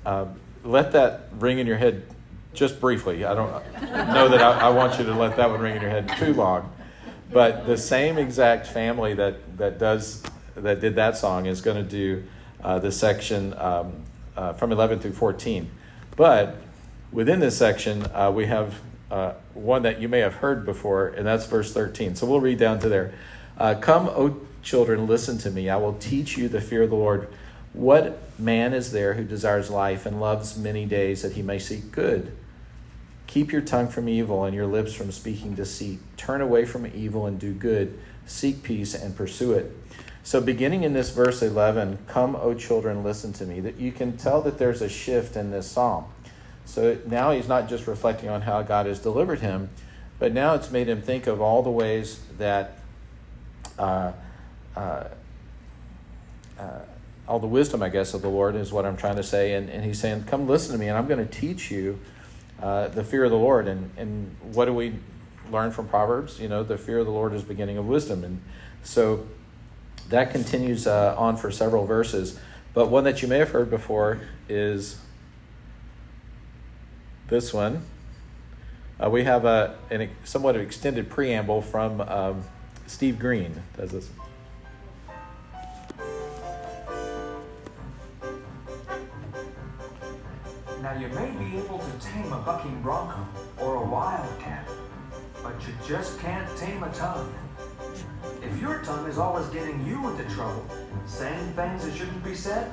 uh, 0.05 0.25
let 0.63 0.91
that 0.93 1.29
ring 1.39 1.59
in 1.59 1.67
your 1.67 1.77
head 1.77 2.03
just 2.53 2.79
briefly. 2.79 3.25
I 3.25 3.33
don't 3.33 3.51
know 4.13 4.29
that 4.29 4.41
I, 4.41 4.67
I 4.67 4.69
want 4.69 4.97
you 4.97 5.05
to 5.05 5.13
let 5.13 5.35
that 5.37 5.49
one 5.49 5.59
ring 5.59 5.75
in 5.75 5.81
your 5.81 5.91
head 5.91 6.09
too 6.17 6.33
long. 6.33 6.73
But 7.31 7.65
the 7.65 7.77
same 7.77 8.17
exact 8.17 8.67
family 8.67 9.13
that, 9.15 9.57
that 9.57 9.79
does 9.79 10.23
that 10.55 10.79
did 10.79 10.95
that 10.95 11.17
song 11.17 11.45
is 11.47 11.61
going 11.61 11.77
to 11.77 11.89
do 11.89 12.23
uh, 12.63 12.79
this 12.79 12.97
section 12.97 13.53
um, 13.57 13.93
uh, 14.35 14.53
from 14.53 14.71
11 14.71 14.99
through 14.99 15.13
14. 15.13 15.69
But 16.15 16.57
within 17.11 17.39
this 17.39 17.57
section, 17.57 18.05
uh, 18.13 18.31
we 18.33 18.45
have 18.45 18.79
uh, 19.11 19.33
one 19.53 19.83
that 19.83 20.01
you 20.01 20.09
may 20.09 20.19
have 20.19 20.35
heard 20.35 20.65
before, 20.65 21.09
and 21.09 21.25
that's 21.25 21.45
verse 21.45 21.73
13. 21.73 22.15
So 22.15 22.25
we'll 22.25 22.39
read 22.39 22.57
down 22.57 22.79
to 22.79 22.89
there. 22.89 23.13
Uh, 23.57 23.75
Come, 23.75 24.07
O 24.09 24.41
children, 24.63 25.07
listen 25.07 25.37
to 25.39 25.51
me. 25.51 25.69
I 25.69 25.75
will 25.75 25.93
teach 25.93 26.37
you 26.37 26.47
the 26.47 26.61
fear 26.61 26.83
of 26.83 26.89
the 26.89 26.95
Lord. 26.95 27.27
What 27.73 28.19
man 28.39 28.73
is 28.73 28.91
there 28.91 29.13
who 29.13 29.23
desires 29.23 29.69
life 29.69 30.05
and 30.05 30.19
loves 30.19 30.57
many 30.57 30.85
days 30.85 31.21
that 31.21 31.33
he 31.33 31.41
may 31.41 31.59
seek 31.59 31.91
good? 31.91 32.35
Keep 33.27 33.51
your 33.51 33.61
tongue 33.61 33.87
from 33.87 34.07
evil 34.07 34.45
and 34.45 34.55
your 34.55 34.67
lips 34.67 34.93
from 34.93 35.11
speaking 35.11 35.55
deceit. 35.55 35.99
Turn 36.17 36.41
away 36.41 36.65
from 36.65 36.85
evil 36.87 37.25
and 37.25 37.39
do 37.39 37.51
good. 37.51 37.99
Seek 38.25 38.63
peace 38.63 38.93
and 38.93 39.15
pursue 39.15 39.53
it. 39.53 39.71
So, 40.25 40.39
beginning 40.39 40.83
in 40.83 40.93
this 40.93 41.09
verse 41.09 41.41
11, 41.41 41.99
come, 42.07 42.35
O 42.37 42.53
children, 42.53 43.03
listen 43.03 43.33
to 43.33 43.45
me, 43.45 43.59
that 43.59 43.77
you 43.77 43.91
can 43.91 44.15
tell 44.15 44.41
that 44.43 44.57
there's 44.57 44.81
a 44.81 44.87
shift 44.87 45.35
in 45.35 45.51
this 45.51 45.69
psalm. 45.69 46.05
So 46.65 46.97
now 47.05 47.31
he's 47.31 47.47
not 47.47 47.67
just 47.67 47.87
reflecting 47.87 48.29
on 48.29 48.41
how 48.41 48.61
God 48.61 48.85
has 48.85 48.99
delivered 48.99 49.39
him, 49.39 49.69
but 50.19 50.33
now 50.33 50.53
it's 50.53 50.71
made 50.71 50.87
him 50.87 51.01
think 51.01 51.27
of 51.27 51.41
all 51.41 51.61
the 51.61 51.69
ways 51.69 52.21
that 52.37 52.79
uh, 53.77 54.13
uh, 54.75 55.03
uh, 56.57 56.79
all 57.27 57.39
the 57.39 57.47
wisdom, 57.47 57.83
I 57.83 57.89
guess, 57.89 58.13
of 58.13 58.21
the 58.21 58.29
Lord 58.29 58.55
is 58.55 58.71
what 58.71 58.85
I'm 58.85 58.97
trying 58.97 59.17
to 59.17 59.23
say. 59.23 59.53
And, 59.53 59.69
and 59.69 59.83
he's 59.83 59.99
saying, 59.99 60.25
Come 60.25 60.47
listen 60.47 60.73
to 60.73 60.79
me, 60.79 60.87
and 60.87 60.97
I'm 60.97 61.07
going 61.07 61.25
to 61.25 61.39
teach 61.39 61.71
you 61.71 61.99
uh, 62.61 62.87
the 62.89 63.03
fear 63.03 63.25
of 63.25 63.31
the 63.31 63.37
Lord. 63.37 63.67
And, 63.67 63.91
and 63.97 64.35
what 64.41 64.65
do 64.65 64.73
we 64.73 64.93
learn 65.51 65.71
from 65.71 65.87
Proverbs? 65.87 66.39
You 66.39 66.47
know, 66.47 66.63
the 66.63 66.77
fear 66.77 66.99
of 66.99 67.05
the 67.05 67.11
Lord 67.11 67.33
is 67.33 67.43
beginning 67.43 67.77
of 67.77 67.85
wisdom. 67.85 68.23
And 68.23 68.41
so 68.83 69.27
that 70.09 70.31
continues 70.31 70.87
uh, 70.87 71.15
on 71.17 71.37
for 71.37 71.51
several 71.51 71.85
verses. 71.85 72.39
But 72.73 72.89
one 72.89 73.03
that 73.03 73.21
you 73.21 73.27
may 73.27 73.37
have 73.37 73.51
heard 73.51 73.69
before 73.69 74.21
is 74.49 74.97
this 77.29 77.53
one. 77.53 77.83
Uh, 79.03 79.09
we 79.09 79.23
have 79.23 79.45
a 79.45 79.77
an, 79.89 80.09
somewhat 80.23 80.55
extended 80.55 81.09
preamble 81.09 81.61
from 81.61 82.01
um, 82.01 82.43
Steve 82.87 83.19
Green. 83.19 83.61
Does 83.77 83.91
this? 83.91 84.09
Now 90.81 90.99
you 90.99 91.07
may 91.09 91.31
be 91.31 91.57
able 91.57 91.79
to 91.79 92.05
tame 92.05 92.31
a 92.31 92.39
bucking 92.39 92.81
bronco 92.81 93.25
or 93.59 93.83
a 93.83 93.85
wildcat, 93.85 94.67
but 95.41 95.53
you 95.65 95.73
just 95.87 96.19
can't 96.19 96.57
tame 96.57 96.83
a 96.83 96.91
tongue. 96.93 97.33
If 98.41 98.61
your 98.61 98.81
tongue 98.83 99.07
is 99.07 99.17
always 99.17 99.47
getting 99.47 99.85
you 99.85 100.09
into 100.09 100.23
trouble, 100.33 100.65
saying 101.05 101.53
things 101.53 101.85
that 101.85 101.95
shouldn't 101.95 102.23
be 102.23 102.35
said, 102.35 102.71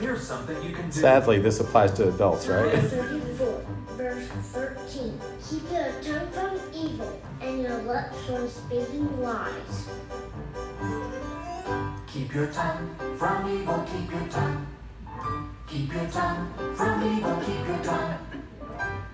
here's 0.00 0.26
something 0.26 0.62
you 0.62 0.74
can 0.74 0.86
do. 0.86 1.00
Sadly, 1.00 1.38
this 1.38 1.60
applies 1.60 1.92
to 1.92 2.08
adults, 2.08 2.46
right? 2.46 2.72
34, 2.72 3.66
verse 3.96 4.26
13. 4.26 5.20
Keep 5.48 5.72
your 5.72 5.92
tongue 6.02 6.30
from 6.30 6.60
evil 6.74 7.20
and 7.40 7.62
your 7.62 7.82
lips 7.82 8.16
from 8.26 8.48
speaking 8.48 9.20
lies. 9.20 9.88
Keep 12.06 12.34
your 12.34 12.46
tongue 12.48 12.96
from 13.16 13.48
evil, 13.48 13.86
keep 13.90 14.10
your 14.10 14.28
tongue. 14.28 14.66
Keep 15.66 15.92
your 15.94 16.06
tongue 16.08 16.52
from 16.74 17.16
evil, 17.16 17.36
keep 17.46 17.66
your 17.66 17.78
tongue. 17.78 18.18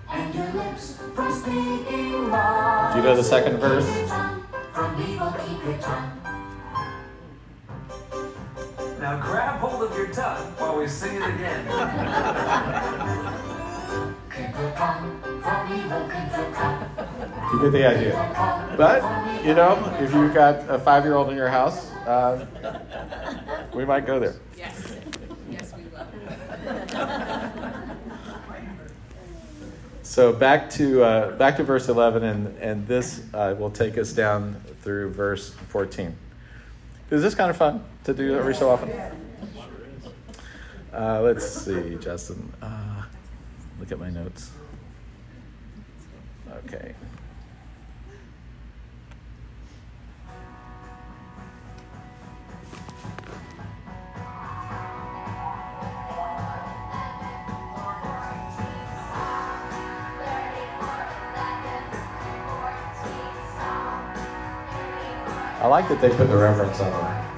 And 0.09 0.35
your 0.35 0.51
lips 0.51 0.97
from 1.15 1.31
speaking 1.31 2.29
lies. 2.29 2.93
Do 2.93 2.99
you 2.99 3.05
know 3.05 3.15
the 3.15 3.23
second 3.23 3.57
verse? 3.59 4.38
Keep 4.69 4.75
your 4.75 4.91
tongue 4.91 4.95
from 4.95 5.01
evil, 5.09 5.33
keep 5.47 5.65
your 5.65 5.77
tongue. 5.79 6.11
Now 8.99 9.19
grab 9.19 9.59
hold 9.59 9.81
of 9.83 9.97
your 9.97 10.07
tongue 10.07 10.45
while 10.57 10.77
we 10.77 10.87
sing 10.87 11.15
it 11.15 11.23
again. 11.23 11.65
keep 14.29 14.55
your 14.59 14.71
tongue 14.71 15.21
from 15.41 15.73
evil, 15.73 16.01
keep 16.07 16.37
your 16.37 16.51
tongue. 16.53 16.85
You 17.51 17.61
get 17.61 17.71
the 17.71 17.87
idea. 17.87 18.73
But, 18.77 19.01
you 19.43 19.53
know, 19.55 19.91
if 19.99 20.13
you've 20.13 20.33
got 20.33 20.69
a 20.69 20.77
five 20.77 21.03
year 21.03 21.15
old 21.15 21.29
in 21.29 21.35
your 21.35 21.49
house, 21.49 21.91
uh, 22.05 22.45
we 23.73 23.85
might 23.85 24.05
go 24.05 24.19
there. 24.19 24.35
Yes, 24.55 24.93
yes, 25.49 25.73
we 25.75 25.83
will. 25.85 26.05
So 30.09 30.33
back 30.33 30.71
to 30.71 31.03
uh, 31.03 31.37
back 31.37 31.57
to 31.57 31.63
verse 31.63 31.87
eleven, 31.87 32.23
and 32.23 32.57
and 32.57 32.87
this 32.87 33.21
uh, 33.31 33.53
will 33.59 33.69
take 33.69 33.95
us 33.95 34.11
down 34.11 34.59
through 34.81 35.11
verse 35.11 35.51
fourteen. 35.67 36.15
Is 37.11 37.21
this 37.21 37.35
kind 37.35 37.51
of 37.51 37.57
fun 37.57 37.83
to 38.05 38.13
do 38.15 38.35
every 38.35 38.55
so 38.55 38.71
often? 38.71 38.89
Uh, 40.91 41.21
let's 41.21 41.47
see, 41.47 41.95
Justin. 42.01 42.51
Uh, 42.59 43.03
look 43.79 43.91
at 43.91 43.99
my 43.99 44.09
notes. 44.09 44.49
Okay. 46.65 46.95
I 65.61 65.67
like 65.67 65.89
that 65.89 65.99
they 65.99 66.09
put 66.09 66.29
the 66.29 66.37
reference 66.37 66.79
on 66.79 67.28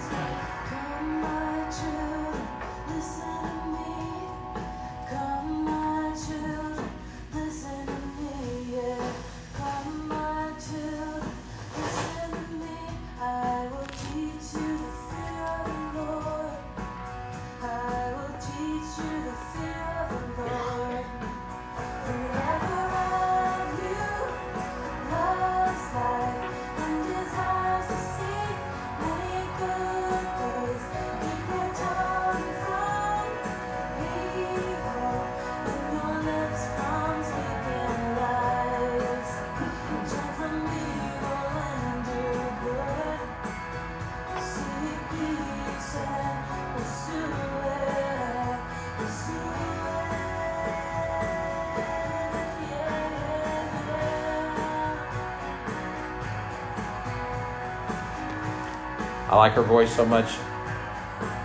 like 59.42 59.54
her 59.54 59.64
voice 59.64 59.92
so 59.96 60.06
much. 60.06 60.38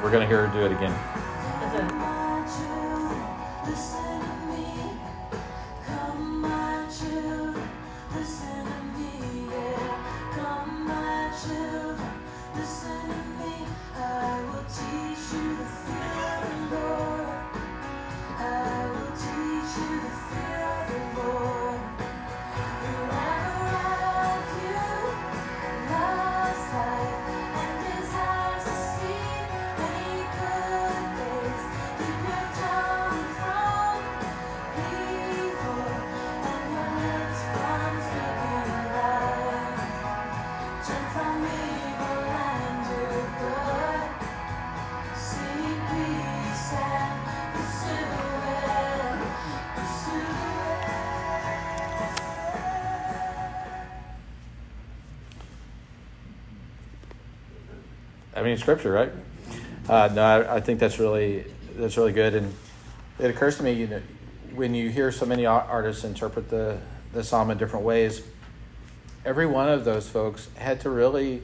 We're 0.03 0.11
gonna 0.11 0.27
hear 0.27 0.47
her 0.47 0.53
do 0.53 0.67
it 0.67 0.71
again. 0.71 0.93
Mean, 58.47 58.59
scripture, 58.59 58.93
right? 58.93 59.13
Uh, 59.89 60.09
no, 60.15 60.23
I, 60.23 60.57
I 60.57 60.61
think 60.61 60.79
that's 60.79 60.99
really 60.99 61.45
that's 61.75 61.97
really 61.97 62.13
good, 62.13 62.35
and 62.35 62.55
it 63.19 63.31
occurs 63.31 63.57
to 63.59 63.63
me, 63.65 63.73
you 63.73 63.87
know, 63.89 64.01
when 64.55 64.75
you 64.75 64.89
hear 64.89 65.11
so 65.11 65.27
many 65.27 65.47
artists 65.47 66.05
interpret 66.05 66.49
the 66.49 66.79
the 67.13 67.25
psalm 67.25 67.51
in 67.51 67.59
different 67.59 67.85
ways, 67.85 68.23
every 69.25 69.47
one 69.47 69.69
of 69.69 69.85
those 69.85 70.09
folks 70.09 70.49
had 70.57 70.81
to 70.83 70.91
really 70.91 71.43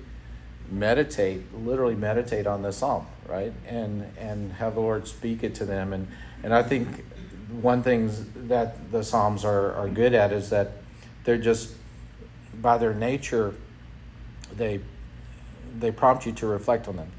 meditate, 0.70 1.42
literally 1.54 1.96
meditate 1.96 2.46
on 2.46 2.62
the 2.62 2.72
psalm, 2.72 3.06
right, 3.26 3.52
and 3.66 4.06
and 4.16 4.52
have 4.52 4.74
the 4.74 4.80
Lord 4.80 5.08
speak 5.08 5.42
it 5.42 5.56
to 5.56 5.64
them, 5.64 5.92
and 5.92 6.06
and 6.44 6.54
I 6.54 6.62
think 6.62 7.04
one 7.50 7.82
thing 7.82 8.10
that 8.48 8.92
the 8.92 9.02
psalms 9.02 9.44
are 9.44 9.72
are 9.72 9.88
good 9.88 10.14
at 10.14 10.32
is 10.32 10.50
that 10.50 10.72
they're 11.24 11.36
just 11.36 11.74
by 12.60 12.78
their 12.78 12.94
nature 12.94 13.54
they 14.56 14.80
they 15.78 15.90
prompt 15.90 16.26
you 16.26 16.32
to 16.32 16.46
reflect 16.46 16.88
on 16.88 16.96
them 16.96 17.12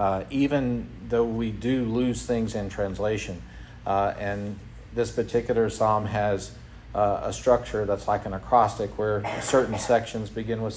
uh, 0.00 0.24
even 0.30 0.88
though 1.10 1.26
we 1.26 1.50
do 1.50 1.84
lose 1.84 2.24
things 2.24 2.54
in 2.54 2.70
translation. 2.70 3.42
Uh, 3.86 4.14
and 4.18 4.58
this 4.94 5.10
particular 5.10 5.68
psalm 5.68 6.06
has 6.06 6.52
uh, 6.94 7.20
a 7.24 7.32
structure 7.32 7.84
that's 7.84 8.08
like 8.08 8.24
an 8.24 8.32
acrostic 8.32 8.96
where 8.98 9.22
certain 9.42 9.78
sections 9.78 10.30
begin 10.30 10.62
with 10.62 10.72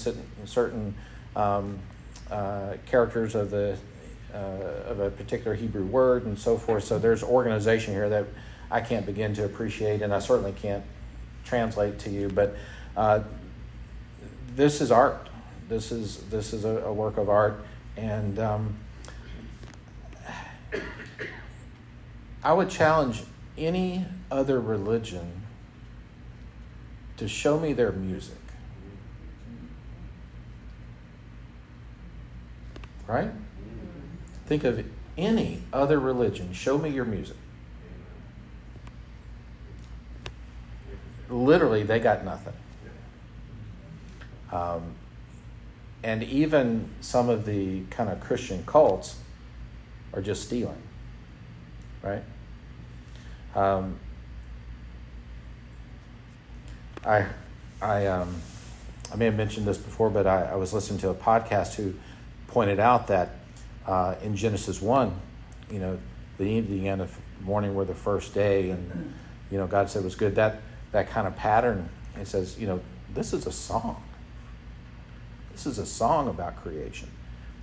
certain, 0.45 0.93
um, 1.37 1.79
uh, 2.29 2.73
characters 2.85 3.33
of 3.33 3.49
the 3.49 3.77
uh, 4.33 4.89
of 4.89 4.99
a 4.99 5.11
particular 5.11 5.55
Hebrew 5.55 5.85
word 5.85 6.25
and 6.25 6.37
so 6.37 6.57
forth. 6.57 6.83
So 6.83 6.97
there's 6.97 7.23
organization 7.23 7.93
here 7.93 8.09
that 8.09 8.25
I 8.71 8.81
can't 8.81 9.05
begin 9.05 9.33
to 9.35 9.45
appreciate, 9.45 10.01
and 10.01 10.13
I 10.13 10.19
certainly 10.19 10.53
can't 10.53 10.83
translate 11.45 11.99
to 11.99 12.09
you. 12.09 12.29
But 12.29 12.55
uh, 12.97 13.21
this 14.55 14.81
is 14.81 14.91
art. 14.91 15.29
This 15.69 15.91
is 15.91 16.17
this 16.29 16.53
is 16.53 16.65
a, 16.65 16.79
a 16.85 16.93
work 16.93 17.17
of 17.17 17.29
art, 17.29 17.63
and 17.95 18.37
um, 18.39 18.75
I 22.43 22.53
would 22.53 22.69
challenge 22.69 23.23
any 23.57 24.05
other 24.29 24.59
religion 24.59 25.43
to 27.17 27.27
show 27.27 27.59
me 27.59 27.73
their 27.73 27.91
music. 27.91 28.37
Right? 33.07 33.31
Think 34.45 34.63
of 34.63 34.85
any 35.17 35.63
other 35.71 35.99
religion. 35.99 36.53
Show 36.53 36.77
me 36.77 36.89
your 36.89 37.05
music. 37.05 37.37
Literally, 41.29 41.83
they 41.83 41.99
got 41.99 42.25
nothing. 42.25 42.53
Um, 44.51 44.95
and 46.03 46.21
even 46.23 46.89
some 46.99 47.29
of 47.29 47.45
the 47.45 47.81
kind 47.89 48.09
of 48.09 48.19
Christian 48.19 48.63
cults 48.65 49.17
are 50.13 50.21
just 50.21 50.43
stealing. 50.43 50.81
Right? 52.01 52.23
Um, 53.55 53.97
I, 57.05 57.25
I, 57.81 58.07
um, 58.07 58.35
I 59.11 59.15
may 59.15 59.25
have 59.25 59.35
mentioned 59.35 59.65
this 59.65 59.77
before, 59.77 60.09
but 60.09 60.27
I, 60.27 60.51
I, 60.51 60.55
was 60.55 60.73
listening 60.73 60.99
to 61.01 61.09
a 61.09 61.13
podcast 61.13 61.75
who 61.75 61.93
pointed 62.47 62.79
out 62.79 63.07
that 63.07 63.35
uh, 63.85 64.15
in 64.23 64.35
Genesis 64.35 64.81
1, 64.81 65.13
you 65.69 65.79
know, 65.79 65.99
the 66.37 66.45
evening 66.45 66.87
and 66.87 67.01
the 67.01 67.09
morning 67.41 67.75
were 67.75 67.85
the 67.85 67.93
first 67.93 68.33
day, 68.33 68.71
and, 68.71 69.13
you 69.51 69.57
know, 69.57 69.67
God 69.67 69.89
said 69.89 70.01
it 70.01 70.05
was 70.05 70.15
good. 70.15 70.35
That, 70.35 70.61
that 70.91 71.09
kind 71.09 71.27
of 71.27 71.35
pattern, 71.35 71.89
it 72.19 72.27
says, 72.27 72.59
you 72.59 72.67
know, 72.67 72.79
this 73.13 73.33
is 73.33 73.45
a 73.45 73.51
song. 73.51 74.01
This 75.53 75.65
is 75.65 75.77
a 75.77 75.85
song 75.85 76.27
about 76.27 76.61
creation. 76.61 77.09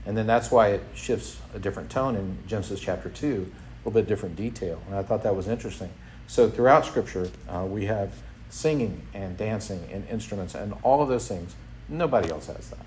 And 0.06 0.16
then 0.16 0.26
that's 0.26 0.50
why 0.50 0.68
it 0.68 0.82
shifts 0.94 1.38
a 1.54 1.58
different 1.58 1.90
tone 1.90 2.16
in 2.16 2.38
Genesis 2.46 2.80
chapter 2.80 3.10
2 3.10 3.26
a 3.26 3.88
little 3.88 4.00
bit 4.00 4.08
different 4.08 4.36
detail. 4.36 4.80
And 4.86 4.96
I 4.96 5.02
thought 5.02 5.22
that 5.22 5.34
was 5.34 5.48
interesting. 5.48 5.90
So 6.26 6.48
throughout 6.48 6.86
Scripture, 6.86 7.30
uh, 7.48 7.66
we 7.68 7.86
have 7.86 8.14
singing 8.50 9.02
and 9.14 9.36
dancing 9.36 9.88
and 9.92 10.06
instruments 10.08 10.54
and 10.54 10.74
all 10.82 11.02
of 11.02 11.08
those 11.08 11.26
things. 11.28 11.54
Nobody 11.88 12.30
else 12.30 12.46
has 12.46 12.70
that. 12.70 12.78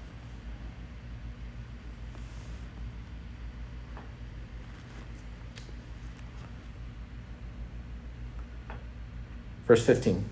Verse 9.68 9.86
15. 9.86 10.24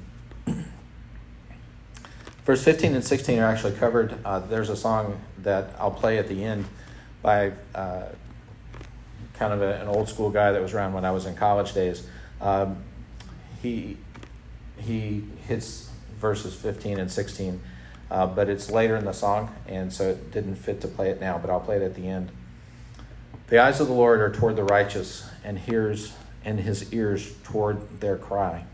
Verse 2.45 2.63
15 2.63 2.95
and 2.95 3.03
16 3.03 3.39
are 3.39 3.45
actually 3.45 3.73
covered. 3.73 4.17
Uh, 4.25 4.39
there's 4.39 4.69
a 4.69 4.75
song 4.75 5.21
that 5.39 5.75
I'll 5.77 5.91
play 5.91 6.17
at 6.17 6.27
the 6.27 6.43
end 6.43 6.65
by 7.21 7.51
uh, 7.75 8.07
kind 9.35 9.53
of 9.53 9.61
a, 9.61 9.79
an 9.81 9.87
old 9.87 10.09
school 10.09 10.31
guy 10.31 10.51
that 10.51 10.61
was 10.61 10.73
around 10.73 10.93
when 10.93 11.05
I 11.05 11.11
was 11.11 11.27
in 11.27 11.35
college 11.35 11.73
days. 11.73 12.07
Um, 12.39 12.77
he 13.61 13.97
he 14.77 15.23
hits 15.47 15.91
verses 16.19 16.55
15 16.55 16.99
and 16.99 17.11
16, 17.11 17.61
uh, 18.09 18.25
but 18.25 18.49
it's 18.49 18.71
later 18.71 18.95
in 18.95 19.05
the 19.05 19.13
song, 19.13 19.53
and 19.67 19.93
so 19.93 20.09
it 20.09 20.31
didn't 20.31 20.55
fit 20.55 20.81
to 20.81 20.87
play 20.87 21.09
it 21.09 21.21
now. 21.21 21.37
But 21.37 21.51
I'll 21.51 21.59
play 21.59 21.75
it 21.75 21.83
at 21.83 21.93
the 21.93 22.07
end. 22.07 22.31
The 23.49 23.59
eyes 23.59 23.79
of 23.79 23.87
the 23.87 23.93
Lord 23.93 24.19
are 24.19 24.31
toward 24.31 24.55
the 24.55 24.63
righteous, 24.63 25.29
and 25.43 25.59
hears 25.59 26.13
and 26.43 26.59
his 26.59 26.91
ears 26.91 27.33
toward 27.43 27.99
their 27.99 28.17
cry. 28.17 28.65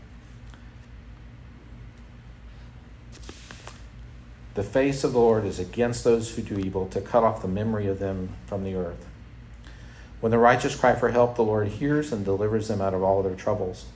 The 4.58 4.64
face 4.64 5.04
of 5.04 5.12
the 5.12 5.20
Lord 5.20 5.44
is 5.44 5.60
against 5.60 6.02
those 6.02 6.34
who 6.34 6.42
do 6.42 6.58
evil, 6.58 6.88
to 6.88 7.00
cut 7.00 7.22
off 7.22 7.42
the 7.42 7.46
memory 7.46 7.86
of 7.86 8.00
them 8.00 8.30
from 8.46 8.64
the 8.64 8.74
earth. 8.74 9.06
When 10.18 10.32
the 10.32 10.38
righteous 10.38 10.74
cry 10.74 10.96
for 10.96 11.10
help, 11.10 11.36
the 11.36 11.44
Lord 11.44 11.68
hears 11.68 12.12
and 12.12 12.24
delivers 12.24 12.66
them 12.66 12.80
out 12.80 12.92
of 12.92 13.00
all 13.00 13.22
their 13.22 13.36
troubles. 13.36 13.86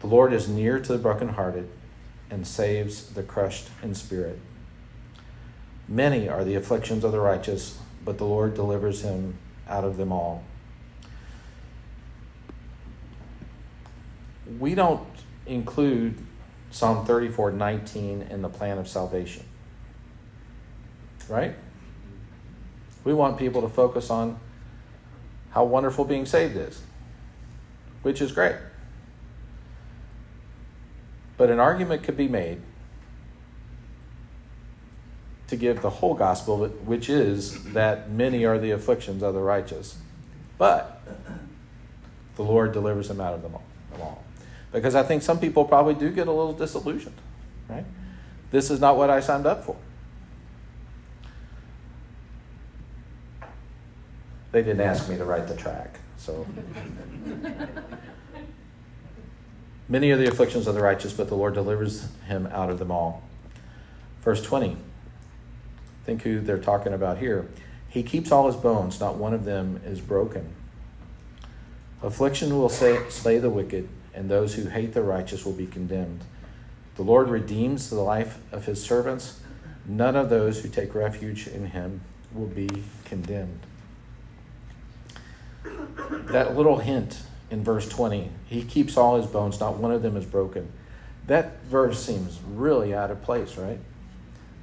The 0.00 0.08
Lord 0.08 0.32
is 0.32 0.48
near 0.48 0.80
to 0.80 0.92
the 0.92 0.98
brokenhearted 0.98 1.68
and 2.28 2.44
saves 2.44 3.10
the 3.10 3.22
crushed 3.22 3.68
in 3.80 3.94
spirit. 3.94 4.40
Many 5.86 6.28
are 6.28 6.42
the 6.42 6.56
afflictions 6.56 7.04
of 7.04 7.12
the 7.12 7.20
righteous, 7.20 7.78
but 8.04 8.18
the 8.18 8.26
Lord 8.26 8.54
delivers 8.54 9.02
him 9.02 9.38
out 9.68 9.84
of 9.84 9.96
them 9.96 10.10
all. 10.10 10.42
We 14.58 14.74
don't 14.74 15.06
include 15.46 16.16
Psalm 16.72 17.06
34 17.06 17.52
19 17.52 18.22
in 18.22 18.42
the 18.42 18.48
plan 18.48 18.78
of 18.78 18.88
salvation. 18.88 19.44
Right? 21.28 21.54
We 23.04 23.14
want 23.14 23.38
people 23.38 23.62
to 23.62 23.68
focus 23.68 24.10
on 24.10 24.38
how 25.50 25.64
wonderful 25.64 26.04
being 26.04 26.26
saved 26.26 26.56
is, 26.56 26.82
which 28.02 28.20
is 28.20 28.32
great. 28.32 28.56
But 31.36 31.50
an 31.50 31.60
argument 31.60 32.02
could 32.02 32.16
be 32.16 32.28
made 32.28 32.60
to 35.46 35.56
give 35.56 35.80
the 35.80 35.90
whole 35.90 36.14
gospel, 36.14 36.66
which 36.66 37.08
is 37.08 37.62
that 37.72 38.10
many 38.10 38.44
are 38.44 38.58
the 38.58 38.72
afflictions 38.72 39.22
of 39.22 39.34
the 39.34 39.40
righteous, 39.40 39.96
but 40.58 41.00
the 42.36 42.42
Lord 42.42 42.72
delivers 42.72 43.08
them 43.08 43.20
out 43.20 43.34
of 43.34 43.42
them 43.42 43.54
all. 43.54 44.24
Because 44.70 44.94
I 44.94 45.02
think 45.02 45.22
some 45.22 45.40
people 45.40 45.64
probably 45.64 45.94
do 45.94 46.10
get 46.10 46.28
a 46.28 46.32
little 46.32 46.52
disillusioned, 46.52 47.16
right? 47.68 47.86
This 48.50 48.70
is 48.70 48.80
not 48.80 48.96
what 48.96 49.08
I 49.08 49.20
signed 49.20 49.46
up 49.46 49.64
for. 49.64 49.76
They 54.50 54.62
didn't 54.62 54.80
ask 54.80 55.08
me 55.08 55.16
to 55.18 55.24
write 55.24 55.46
the 55.46 55.56
track, 55.56 55.98
so. 56.16 56.46
Many 59.90 60.10
are 60.10 60.16
the 60.16 60.28
afflictions 60.28 60.66
of 60.66 60.74
the 60.74 60.82
righteous, 60.82 61.12
but 61.12 61.28
the 61.28 61.34
Lord 61.34 61.54
delivers 61.54 62.08
him 62.26 62.46
out 62.48 62.70
of 62.70 62.78
them 62.78 62.90
all. 62.90 63.22
Verse 64.22 64.42
20. 64.42 64.76
Think 66.04 66.22
who 66.22 66.40
they're 66.40 66.58
talking 66.58 66.94
about 66.94 67.18
here. 67.18 67.48
He 67.88 68.02
keeps 68.02 68.32
all 68.32 68.46
his 68.46 68.56
bones, 68.56 69.00
not 69.00 69.16
one 69.16 69.34
of 69.34 69.44
them 69.44 69.80
is 69.84 70.00
broken. 70.00 70.54
Affliction 72.02 72.56
will 72.56 72.68
say, 72.68 73.00
slay 73.08 73.38
the 73.38 73.50
wicked, 73.50 73.88
and 74.14 74.30
those 74.30 74.54
who 74.54 74.68
hate 74.68 74.94
the 74.94 75.02
righteous 75.02 75.44
will 75.44 75.52
be 75.52 75.66
condemned. 75.66 76.24
The 76.96 77.02
Lord 77.02 77.28
redeems 77.28 77.90
the 77.90 78.00
life 78.00 78.38
of 78.52 78.64
his 78.64 78.82
servants. 78.82 79.40
None 79.86 80.16
of 80.16 80.30
those 80.30 80.62
who 80.62 80.68
take 80.68 80.94
refuge 80.94 81.46
in 81.46 81.66
him 81.66 82.02
will 82.32 82.46
be 82.46 82.68
condemned 83.04 83.60
that 86.30 86.56
little 86.56 86.78
hint 86.78 87.22
in 87.50 87.64
verse 87.64 87.88
20, 87.88 88.30
he 88.46 88.62
keeps 88.62 88.96
all 88.96 89.16
his 89.20 89.26
bones, 89.26 89.58
not 89.60 89.78
one 89.78 89.92
of 89.92 90.02
them 90.02 90.16
is 90.16 90.24
broken. 90.24 90.70
That 91.26 91.62
verse 91.64 92.02
seems 92.02 92.38
really 92.46 92.94
out 92.94 93.10
of 93.10 93.22
place, 93.22 93.56
right? 93.56 93.78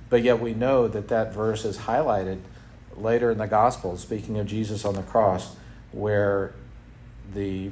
But 0.10 0.24
yet 0.24 0.40
we 0.40 0.54
know 0.54 0.88
that 0.88 1.08
that 1.10 1.34
verse 1.34 1.66
is 1.66 1.80
highlighted 1.80 2.40
later 2.96 3.32
in 3.32 3.38
the 3.38 3.48
gospel, 3.48 3.98
speaking 3.98 4.38
of 4.38 4.48
Jesus 4.48 4.86
on 4.86 4.94
the 4.94 5.04
cross, 5.04 5.56
where 5.92 6.54
the 7.34 7.72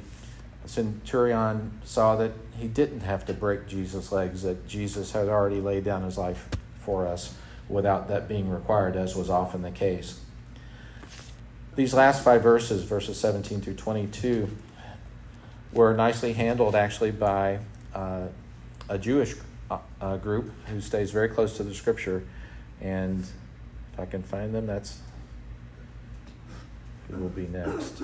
centurion 0.66 1.80
saw 1.84 2.16
that 2.16 2.32
he 2.58 2.68
didn't 2.68 3.00
have 3.00 3.24
to 3.26 3.32
break 3.32 3.66
Jesus' 3.66 4.10
legs, 4.12 4.42
that 4.42 4.66
Jesus 4.66 5.12
had 5.12 5.28
already 5.28 5.60
laid 5.60 5.84
down 5.84 6.02
his 6.02 6.18
life 6.18 6.48
for 6.78 7.06
us 7.06 7.34
without 7.68 8.08
that 8.08 8.28
being 8.28 8.50
required, 8.50 8.96
as 8.96 9.16
was 9.16 9.30
often 9.30 9.62
the 9.62 9.70
case. 9.70 10.20
These 11.76 11.92
last 11.92 12.22
five 12.22 12.42
verses, 12.42 12.84
verses 12.84 13.18
17 13.18 13.60
through 13.60 13.74
22, 13.74 14.48
were 15.72 15.92
nicely 15.92 16.32
handled 16.32 16.76
actually 16.76 17.10
by 17.10 17.58
uh, 17.92 18.28
a 18.88 18.96
Jewish 18.96 19.34
uh, 20.00 20.16
group 20.18 20.52
who 20.66 20.80
stays 20.80 21.10
very 21.10 21.28
close 21.28 21.56
to 21.56 21.64
the 21.64 21.74
scripture. 21.74 22.24
And 22.80 23.26
if 23.92 24.00
I 24.00 24.06
can 24.06 24.22
find 24.22 24.54
them, 24.54 24.66
that's 24.66 25.00
who 27.08 27.16
will 27.16 27.28
be 27.28 27.48
next. 27.48 28.02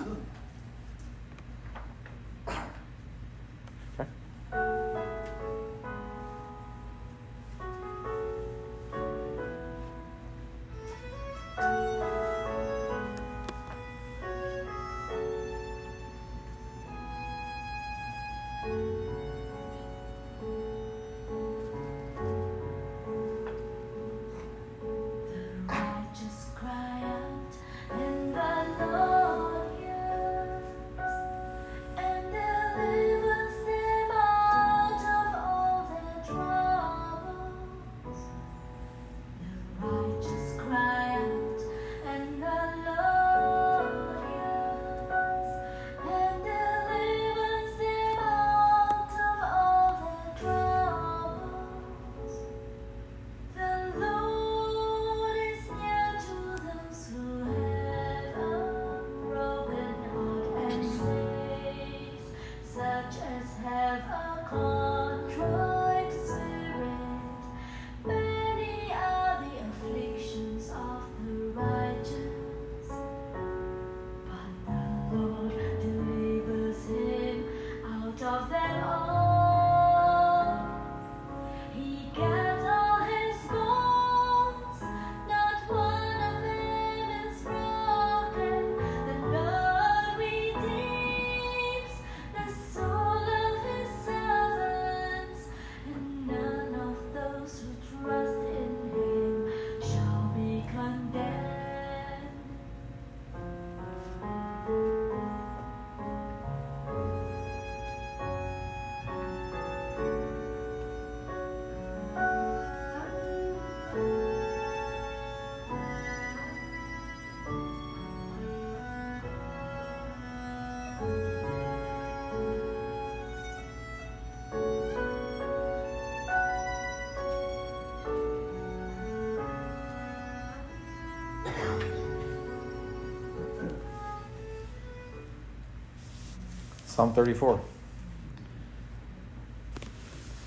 Psalm 137.00 137.14
34. 137.14 137.58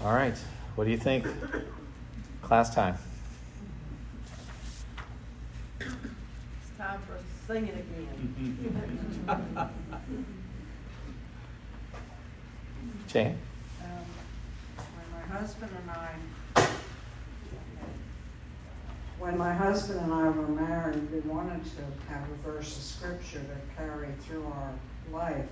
All 0.04 0.14
right. 0.14 0.38
What 0.76 0.84
do 0.84 0.92
you 0.92 0.98
think? 0.98 1.26
Class 2.44 2.76
time. 2.76 2.96
It's 5.80 5.88
time 6.78 7.00
for 7.08 7.14
us 7.16 7.22
to 7.24 7.54
sing 7.54 7.68
it 7.70 7.74
again. 7.74 9.18
Jane? 13.08 13.40
Um, 13.82 14.06
When 14.78 15.08
my 15.12 15.26
husband 15.36 15.72
and 15.82 15.90
I, 15.90 16.12
when 19.18 19.38
my 19.40 19.54
husband 19.56 20.02
and 20.02 20.14
I 20.14 20.30
were 20.30 20.48
married, 20.50 21.12
we 21.12 21.22
wanted 21.22 21.64
to 21.64 21.82
have 22.14 22.30
a 22.30 22.36
verse 22.48 22.78
of 22.78 22.84
scripture 22.84 23.40
to 23.40 23.76
carry 23.76 24.10
through 24.28 24.46
our 24.46 24.72
life. 25.12 25.48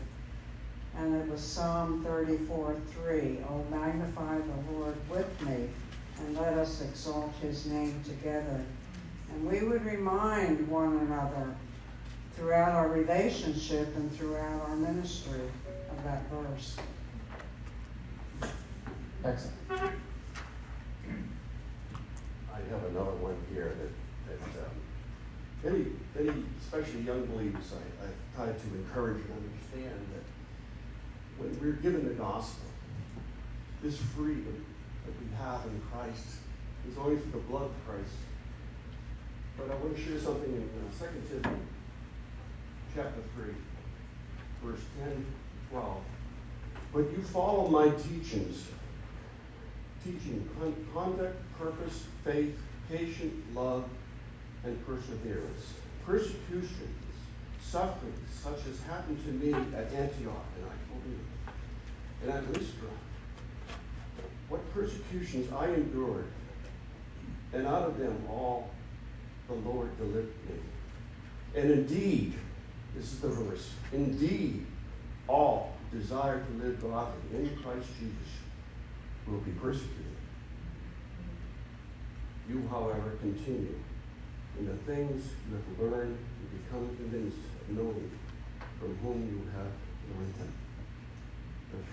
And 0.98 1.16
it 1.16 1.28
was 1.32 1.42
Psalm 1.42 2.04
thirty-four, 2.04 2.76
three. 2.94 3.40
Oh, 3.50 3.64
magnify 3.72 4.38
the 4.38 4.74
Lord 4.74 4.96
with 5.10 5.42
me, 5.48 5.70
and 6.20 6.38
let 6.38 6.54
us 6.54 6.82
exalt 6.82 7.34
his 7.42 7.66
name 7.66 8.04
together. 8.04 8.62
And 9.32 9.50
we 9.50 9.64
would 9.64 9.86
remind 9.86 10.68
one 10.68 10.98
another 10.98 11.56
throughout 12.36 12.74
our 12.74 12.89
relationship 12.89 13.96
and 13.96 14.12
throughout 14.18 14.62
our 14.68 14.76
ministry 14.76 15.39
of 15.89 16.04
that 16.04 16.24
verse. 16.30 16.76
Excellent. 19.24 19.56
I 19.70 19.92
have 22.70 22.84
another 22.89 23.12
one 23.12 23.38
here 23.54 23.74
that, 23.80 23.92
that, 24.28 24.39
um, 24.66 24.76
any, 25.64 25.86
many, 26.16 26.44
especially 26.60 27.02
young 27.02 27.26
believers, 27.28 27.72
I, 27.74 27.76
I've 28.06 28.20
tried 28.36 28.60
to 28.60 28.68
encourage 28.76 29.18
and 29.18 29.32
understand 29.32 30.00
that 30.14 30.20
when 31.42 31.60
we're 31.60 31.82
given 31.82 32.08
the 32.08 32.14
gospel, 32.14 32.66
this 33.82 33.98
freedom 33.98 34.64
that 35.06 35.14
we 35.20 35.36
have 35.38 35.66
in 35.66 35.82
Christ 35.92 36.38
is 36.88 36.98
only 36.98 37.18
through 37.18 37.32
the 37.32 37.38
blood 37.39 37.64
of 37.64 37.72
Christ. 37.88 38.14
But 39.58 39.72
I 39.72 39.76
want 39.76 39.96
to 39.96 40.02
share 40.02 40.20
something 40.20 40.52
in 40.52 40.62
uh, 40.62 41.06
2 41.06 41.42
Timothy 41.42 41.62
chapter 42.96 43.22
3, 43.36 43.54
verse 44.64 44.82
10, 45.04 45.26
12. 45.72 46.02
But 46.94 47.00
you 47.12 47.24
follow 47.24 47.68
my 47.70 47.89
teachings, 47.89 48.68
teaching 50.04 50.48
con- 50.60 50.86
conduct, 50.94 51.38
purpose, 51.58 52.06
faith, 52.24 52.58
patient 52.89 53.34
love, 53.56 53.86
and 54.64 54.86
perseverance. 54.86 55.74
Persecutions, 56.06 57.01
sufferings, 57.72 58.30
such 58.43 58.67
as 58.69 58.82
happened 58.84 59.24
to 59.24 59.32
me 59.32 59.53
at 59.53 59.93
Antioch 59.93 60.45
and 60.57 60.65
Iconium, 60.65 61.26
and 62.22 62.32
at 62.32 62.47
Lystra. 62.51 62.89
What 64.49 64.74
persecutions 64.74 65.51
I 65.53 65.67
endured, 65.67 66.28
and 67.53 67.65
out 67.65 67.84
of 67.84 67.97
them 67.97 68.26
all 68.30 68.72
the 69.47 69.53
Lord 69.53 69.95
delivered 69.97 70.34
me. 70.49 70.55
And 71.55 71.72
indeed, 71.72 72.34
this 72.93 73.13
is 73.13 73.19
the 73.22 73.30
verse, 73.30 73.72
indeed, 73.93 74.65
all 75.30 75.74
who 75.91 75.99
desire 75.99 76.43
to 76.43 76.65
live 76.65 76.82
godly 76.82 77.22
in 77.34 77.55
Christ 77.63 77.88
Jesus 77.97 78.32
will 79.28 79.39
be 79.39 79.51
persecuted. 79.51 79.95
You, 82.49 82.67
however, 82.69 83.13
continue 83.22 83.80
in 84.59 84.65
the 84.65 84.76
things 84.84 85.24
you 85.49 85.55
have 85.55 85.91
learned 85.91 86.17
and 86.17 86.65
become 86.65 86.93
convinced 86.97 87.38
knowing 87.76 88.11
from 88.80 88.95
whom 88.97 89.22
you 89.28 89.41
have 89.55 89.72
learned 90.17 90.34
them. 90.36 90.53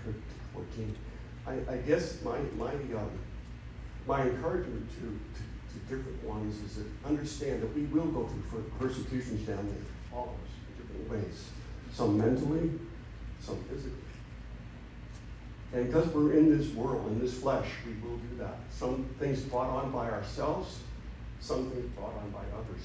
Verse 0.05 0.15
14. 0.53 0.95
I, 1.47 1.73
I 1.73 1.77
guess 1.77 2.21
my, 2.23 2.37
my, 2.57 2.73
um, 2.73 3.11
my 4.07 4.23
encouragement 4.23 4.89
to, 4.91 5.01
to, 5.01 5.41
to 5.73 5.79
different 5.95 6.23
ones 6.23 6.61
is 6.63 6.83
to 6.83 7.07
understand 7.07 7.61
that 7.61 7.73
we 7.75 7.83
will 7.83 8.07
go 8.07 8.27
through 8.27 8.63
persecutions 8.79 9.47
down 9.47 9.65
there, 9.67 10.17
all 10.17 10.35
of 10.35 10.45
us, 10.45 10.53
in 10.67 10.83
different 10.83 11.11
ways. 11.11 11.49
Some 11.93 12.17
mentally, 12.17 12.71
some 13.39 13.57
physically. 13.63 13.93
And 15.73 15.85
because 15.85 16.07
we're 16.07 16.33
in 16.33 16.57
this 16.57 16.73
world, 16.73 17.07
in 17.11 17.19
this 17.19 17.35
flesh, 17.39 17.67
we 17.85 17.93
will 18.07 18.17
do 18.17 18.37
that. 18.39 18.57
Some 18.71 19.05
things 19.19 19.41
brought 19.41 19.69
on 19.69 19.91
by 19.91 20.09
ourselves, 20.09 20.79
some 21.39 21.69
things 21.69 21.85
brought 21.91 22.15
on 22.15 22.31
by 22.31 22.43
others. 22.57 22.81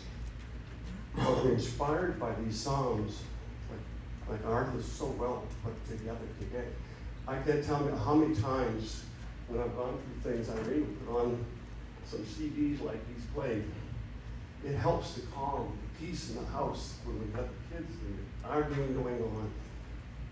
Inspired 1.55 2.19
by 2.19 2.33
these 2.43 2.59
psalms, 2.59 3.23
like, 3.71 4.41
like 4.43 4.53
ours 4.53 4.75
is 4.75 4.85
so 4.91 5.07
well 5.19 5.45
put 5.63 5.75
together 5.89 6.27
today. 6.39 6.69
I 7.27 7.37
can't 7.37 7.65
tell 7.65 7.83
you 7.85 7.95
how 7.97 8.15
many 8.15 8.35
times 8.35 9.05
when 9.49 9.61
I've 9.61 9.75
gone 9.77 9.99
through 10.23 10.33
things, 10.33 10.49
I 10.49 10.57
really 10.69 10.83
put 10.83 11.17
on 11.17 11.45
some 12.07 12.21
CDs 12.21 12.83
like 12.85 12.99
he's 13.15 13.25
played. 13.35 13.65
It 14.65 14.75
helps 14.75 15.15
to 15.15 15.21
calm 15.35 15.79
the 15.83 16.07
peace 16.07 16.31
in 16.31 16.37
the 16.37 16.51
house 16.51 16.95
when 17.05 17.19
we 17.19 17.27
have 17.27 17.37
got 17.37 17.49
the 17.49 17.77
kids 17.77 17.97
and 18.07 18.19
arguing 18.45 18.95
going 18.95 19.23
on. 19.23 19.51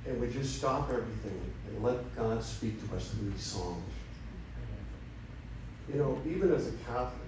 And 0.06 0.20
we 0.20 0.28
just 0.30 0.56
stop 0.56 0.90
everything 0.90 1.40
and 1.68 1.82
let 1.82 2.16
God 2.16 2.42
speak 2.42 2.88
to 2.88 2.96
us 2.96 3.10
through 3.10 3.30
these 3.30 3.42
songs. 3.42 3.84
You 5.92 5.98
know, 5.98 6.20
even 6.26 6.52
as 6.52 6.68
a 6.68 6.72
Catholic, 6.72 7.21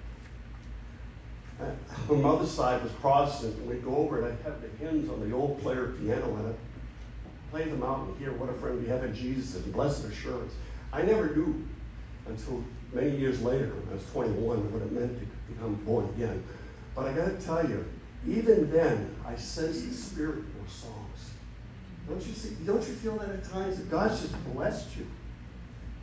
my 1.59 2.17
mother's 2.17 2.51
side 2.51 2.83
was 2.83 2.93
Protestant, 2.93 3.57
and 3.57 3.69
we'd 3.69 3.85
go 3.85 3.97
over 3.97 4.19
and 4.19 4.27
I'd 4.27 4.45
have 4.45 4.61
the 4.61 4.69
hymns 4.85 5.09
on 5.09 5.29
the 5.29 5.35
old 5.35 5.61
player 5.63 5.95
piano 6.01 6.35
and 6.37 6.49
I'd 6.49 6.55
play 7.51 7.65
them 7.65 7.83
out 7.83 8.09
and 8.09 8.19
hear 8.19 8.33
what 8.33 8.49
a 8.49 8.55
friend 8.55 8.83
we 8.83 8.89
have 8.89 9.05
in 9.05 9.15
Jesus 9.15 9.55
and 9.55 9.73
blessed 9.73 10.05
assurance. 10.05 10.53
I 10.93 11.03
never 11.03 11.35
knew 11.35 11.65
until 12.27 12.65
many 12.93 13.17
years 13.17 13.41
later, 13.43 13.67
when 13.67 13.89
I 13.91 13.95
was 13.95 14.07
21, 14.13 14.73
what 14.73 14.83
it 14.83 14.93
meant 14.93 15.19
to 15.19 15.53
become 15.53 15.75
born 15.85 16.09
again. 16.17 16.43
But 16.95 17.07
I 17.07 17.13
got 17.13 17.27
to 17.27 17.45
tell 17.45 17.69
you, 17.69 17.85
even 18.27 18.71
then, 18.71 19.15
I 19.27 19.37
sensed 19.37 19.87
the 19.87 19.95
spirit 19.95 20.39
in 20.39 20.55
those 20.61 20.73
songs. 20.73 21.31
Don't 22.09 22.25
you 22.27 22.33
see? 22.35 22.55
Don't 22.65 22.87
you 22.87 22.95
feel 22.95 23.17
that 23.19 23.31
at 23.31 23.45
times 23.45 23.77
that 23.77 23.91
God's 23.91 24.21
just 24.21 24.55
blessed 24.55 24.97
you? 24.97 25.07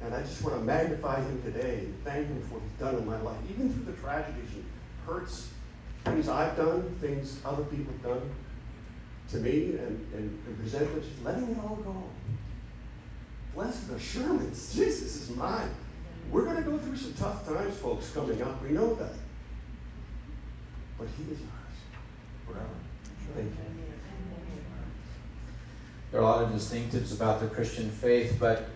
And 0.04 0.14
I 0.14 0.22
just 0.22 0.42
want 0.42 0.56
to 0.58 0.62
magnify 0.64 1.22
Him 1.22 1.42
today 1.44 1.80
and 1.80 2.04
thank 2.04 2.28
Him 2.28 2.42
for 2.44 2.56
what 2.56 2.64
He's 2.64 2.80
done 2.80 2.96
in 2.96 3.06
my 3.06 3.20
life, 3.22 3.38
even 3.50 3.72
through 3.72 3.92
the 3.92 4.00
tragedies 4.02 4.50
and 4.56 4.66
hurts, 5.06 5.50
things 6.06 6.30
I've 6.30 6.56
done, 6.56 6.96
things 7.00 7.40
other 7.46 7.64
people 7.64 7.94
have 7.94 8.04
done 8.04 8.32
to 9.32 9.38
me, 9.38 9.78
and, 9.78 10.14
and, 10.14 10.44
and 10.48 10.60
resentment, 10.62 11.04
just 11.04 11.24
letting 11.24 11.50
it 11.50 11.58
all 11.64 11.78
go. 11.78 12.04
Blessed 13.56 13.92
assurance, 13.92 14.74
Jesus 14.74 15.30
is 15.30 15.36
mine. 15.36 15.70
We're 16.32 16.46
going 16.46 16.58
to 16.58 16.70
go 16.70 16.78
through 16.78 16.98
some 16.98 17.14
tough 17.14 17.48
times, 17.48 17.78
folks, 17.78 18.12
coming 18.12 18.42
up. 18.42 18.62
We 18.64 18.70
know 18.70 18.94
that. 18.96 19.14
But 20.98 21.08
He 21.18 21.32
is 21.32 21.40
ours 21.40 22.48
forever. 22.48 22.68
Thank 23.36 23.48
you. 23.48 23.58
There 26.12 26.20
are 26.20 26.24
a 26.24 26.26
lot 26.26 26.44
of 26.44 26.50
distinctives 26.50 27.14
about 27.14 27.40
the 27.40 27.48
Christian 27.48 27.90
faith, 27.90 28.36
but 28.38 28.68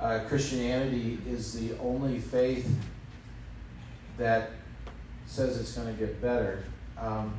uh, 0.00 0.20
Christianity 0.28 1.18
is 1.28 1.52
the 1.52 1.76
only 1.78 2.20
faith 2.20 2.68
that 4.18 4.50
says 5.26 5.58
it's 5.58 5.72
going 5.72 5.94
to 5.94 6.00
get 6.00 6.20
better. 6.20 6.64
Um, 6.98 7.34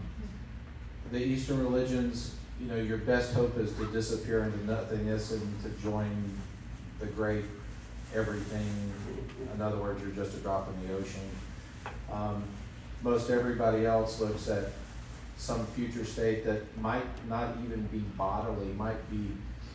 the 1.12 1.20
Eastern 1.20 1.60
religions, 1.60 2.36
you 2.60 2.68
know, 2.68 2.76
your 2.76 2.98
best 2.98 3.34
hope 3.34 3.58
is 3.58 3.72
to 3.74 3.86
disappear 3.92 4.44
into 4.44 4.66
nothingness 4.66 5.32
and 5.32 5.64
to 5.64 5.70
join 5.82 6.10
the 7.00 7.06
great 7.06 7.46
everything. 8.14 8.66
In 9.54 9.62
other 9.62 9.78
words, 9.78 10.02
you're 10.02 10.12
just 10.12 10.38
a 10.38 10.40
drop 10.42 10.70
in 10.70 10.88
the 10.88 10.98
ocean. 10.98 11.22
Um, 12.12 12.44
most 13.04 13.30
everybody 13.30 13.86
else 13.86 14.20
looks 14.20 14.48
at 14.50 14.66
some 15.38 15.66
future 15.68 16.04
state 16.04 16.44
that 16.46 16.62
might 16.80 17.06
not 17.30 17.56
even 17.64 17.84
be 17.88 18.00
bodily, 18.00 18.66
might 18.74 19.10
be 19.12 19.30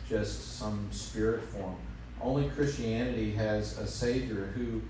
just 0.09 0.57
some 0.57 0.87
spirit 0.91 1.41
form. 1.49 1.75
Only 2.21 2.49
Christianity 2.49 3.31
has 3.31 3.77
a 3.77 3.87
Savior 3.87 4.51
who 4.55 4.81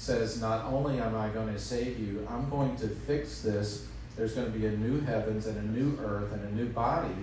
says, 0.00 0.40
Not 0.40 0.64
only 0.64 0.98
am 0.98 1.14
I 1.14 1.28
going 1.28 1.52
to 1.52 1.58
save 1.58 1.98
you, 1.98 2.26
I'm 2.30 2.48
going 2.48 2.74
to 2.76 2.88
fix 2.88 3.42
this. 3.42 3.86
There's 4.16 4.32
going 4.32 4.50
to 4.50 4.58
be 4.58 4.66
a 4.66 4.72
new 4.72 5.00
heavens 5.00 5.46
and 5.46 5.56
a 5.56 5.78
new 5.78 5.98
earth 6.02 6.32
and 6.32 6.42
a 6.42 6.54
new 6.54 6.68
body. 6.70 7.14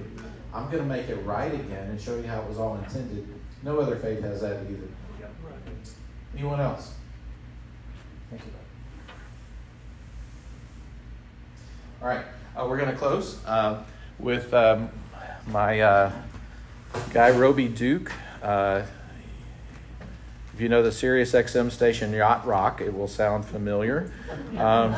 I'm 0.53 0.65
going 0.65 0.83
to 0.83 0.83
make 0.83 1.09
it 1.09 1.15
right 1.25 1.53
again 1.53 1.89
and 1.89 1.99
show 1.99 2.15
you 2.15 2.23
how 2.23 2.41
it 2.41 2.47
was 2.47 2.57
all 2.57 2.75
intended. 2.77 3.27
No 3.63 3.79
other 3.79 3.95
faith 3.95 4.21
has 4.21 4.41
that 4.41 4.61
either. 4.69 4.87
Anyone 6.35 6.59
else? 6.59 6.93
Thank 8.29 8.43
you. 8.45 8.51
All 12.01 12.07
right, 12.07 12.25
uh, 12.55 12.67
we're 12.69 12.77
going 12.77 12.91
to 12.91 12.97
close 12.97 13.43
uh, 13.45 13.83
with 14.19 14.53
um, 14.53 14.89
my 15.47 15.79
uh, 15.79 16.11
guy, 17.11 17.31
Roby 17.31 17.67
Duke. 17.67 18.11
If 20.57 20.61
you 20.61 20.69
know 20.69 20.81
the 20.81 20.91
Sirius 20.91 21.33
XM 21.33 21.69
station 21.69 22.11
Yacht 22.11 22.43
Rock, 22.47 22.81
it 22.81 22.91
will 22.91 23.07
sound 23.07 23.45
familiar. 23.45 24.11
Um, 24.57 24.93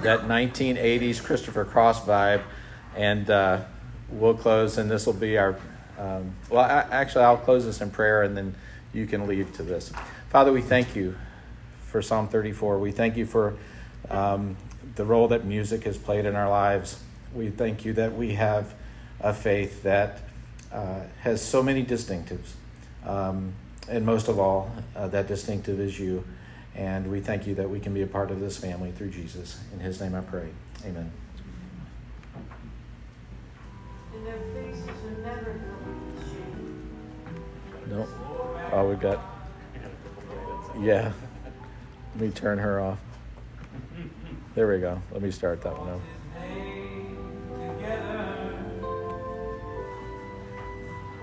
that 0.00 0.20
1980s 0.20 1.22
Christopher 1.22 1.66
Cross 1.66 2.06
vibe. 2.06 2.42
And 2.96 3.28
uh, 3.28 3.60
we'll 4.08 4.32
close, 4.32 4.78
and 4.78 4.90
this 4.90 5.04
will 5.04 5.12
be 5.12 5.36
our. 5.36 5.58
Um, 5.98 6.34
well, 6.48 6.64
I, 6.64 6.86
actually, 6.90 7.24
I'll 7.24 7.36
close 7.36 7.66
this 7.66 7.82
in 7.82 7.90
prayer, 7.90 8.22
and 8.22 8.34
then 8.34 8.54
you 8.94 9.06
can 9.06 9.26
leave 9.26 9.54
to 9.56 9.62
this. 9.62 9.92
Father, 10.30 10.54
we 10.54 10.62
thank 10.62 10.96
you 10.96 11.14
for 11.82 12.00
Psalm 12.00 12.26
34. 12.26 12.78
We 12.78 12.92
thank 12.92 13.18
you 13.18 13.26
for 13.26 13.58
um, 14.08 14.56
the 14.94 15.04
role 15.04 15.28
that 15.28 15.44
music 15.44 15.84
has 15.84 15.98
played 15.98 16.24
in 16.24 16.34
our 16.34 16.48
lives. 16.48 16.98
We 17.34 17.50
thank 17.50 17.84
you 17.84 17.92
that 17.92 18.16
we 18.16 18.32
have 18.36 18.72
a 19.20 19.34
faith 19.34 19.82
that 19.82 20.20
uh, 20.72 21.00
has 21.20 21.42
so 21.42 21.62
many 21.62 21.84
distinctives. 21.84 22.52
Um, 23.04 23.52
and 23.88 24.04
most 24.04 24.28
of 24.28 24.38
all, 24.38 24.70
uh, 24.96 25.08
that 25.08 25.26
distinctive 25.26 25.80
is 25.80 25.98
you. 25.98 26.24
And 26.74 27.10
we 27.10 27.20
thank 27.20 27.46
you 27.46 27.54
that 27.56 27.68
we 27.68 27.80
can 27.80 27.92
be 27.92 28.02
a 28.02 28.06
part 28.06 28.30
of 28.30 28.40
this 28.40 28.56
family 28.56 28.92
through 28.92 29.10
Jesus. 29.10 29.60
In 29.72 29.80
his 29.80 30.00
name 30.00 30.14
I 30.14 30.20
pray. 30.20 30.48
Amen. 30.84 31.10
And 34.14 34.26
their 34.26 34.38
faces 34.54 34.88
are 34.88 35.22
never 35.22 35.52
covered 35.52 36.14
with 36.14 36.24
shame. 36.30 36.90
Nope. 37.88 38.08
Oh, 38.72 38.88
we've 38.88 39.00
got. 39.00 39.20
Yeah. 40.78 41.12
Let 42.14 42.22
me 42.22 42.30
turn 42.30 42.58
her 42.58 42.80
off. 42.80 42.98
There 44.54 44.68
we 44.68 44.78
go. 44.78 45.00
Let 45.12 45.22
me 45.22 45.30
start 45.30 45.62
that 45.62 45.78
one 45.78 45.88
up. 45.90 46.00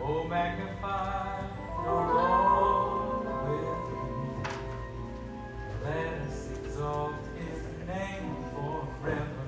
Oh, 0.01 0.23
magnify 0.23 1.41
the 1.83 1.91
Lord 1.91 2.46
exalt 6.87 7.13
his 7.37 7.59
name 7.87 8.35
forever. 8.53 9.45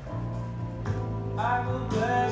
I 1.37 1.65
will 1.65 1.87
bless 1.87 2.28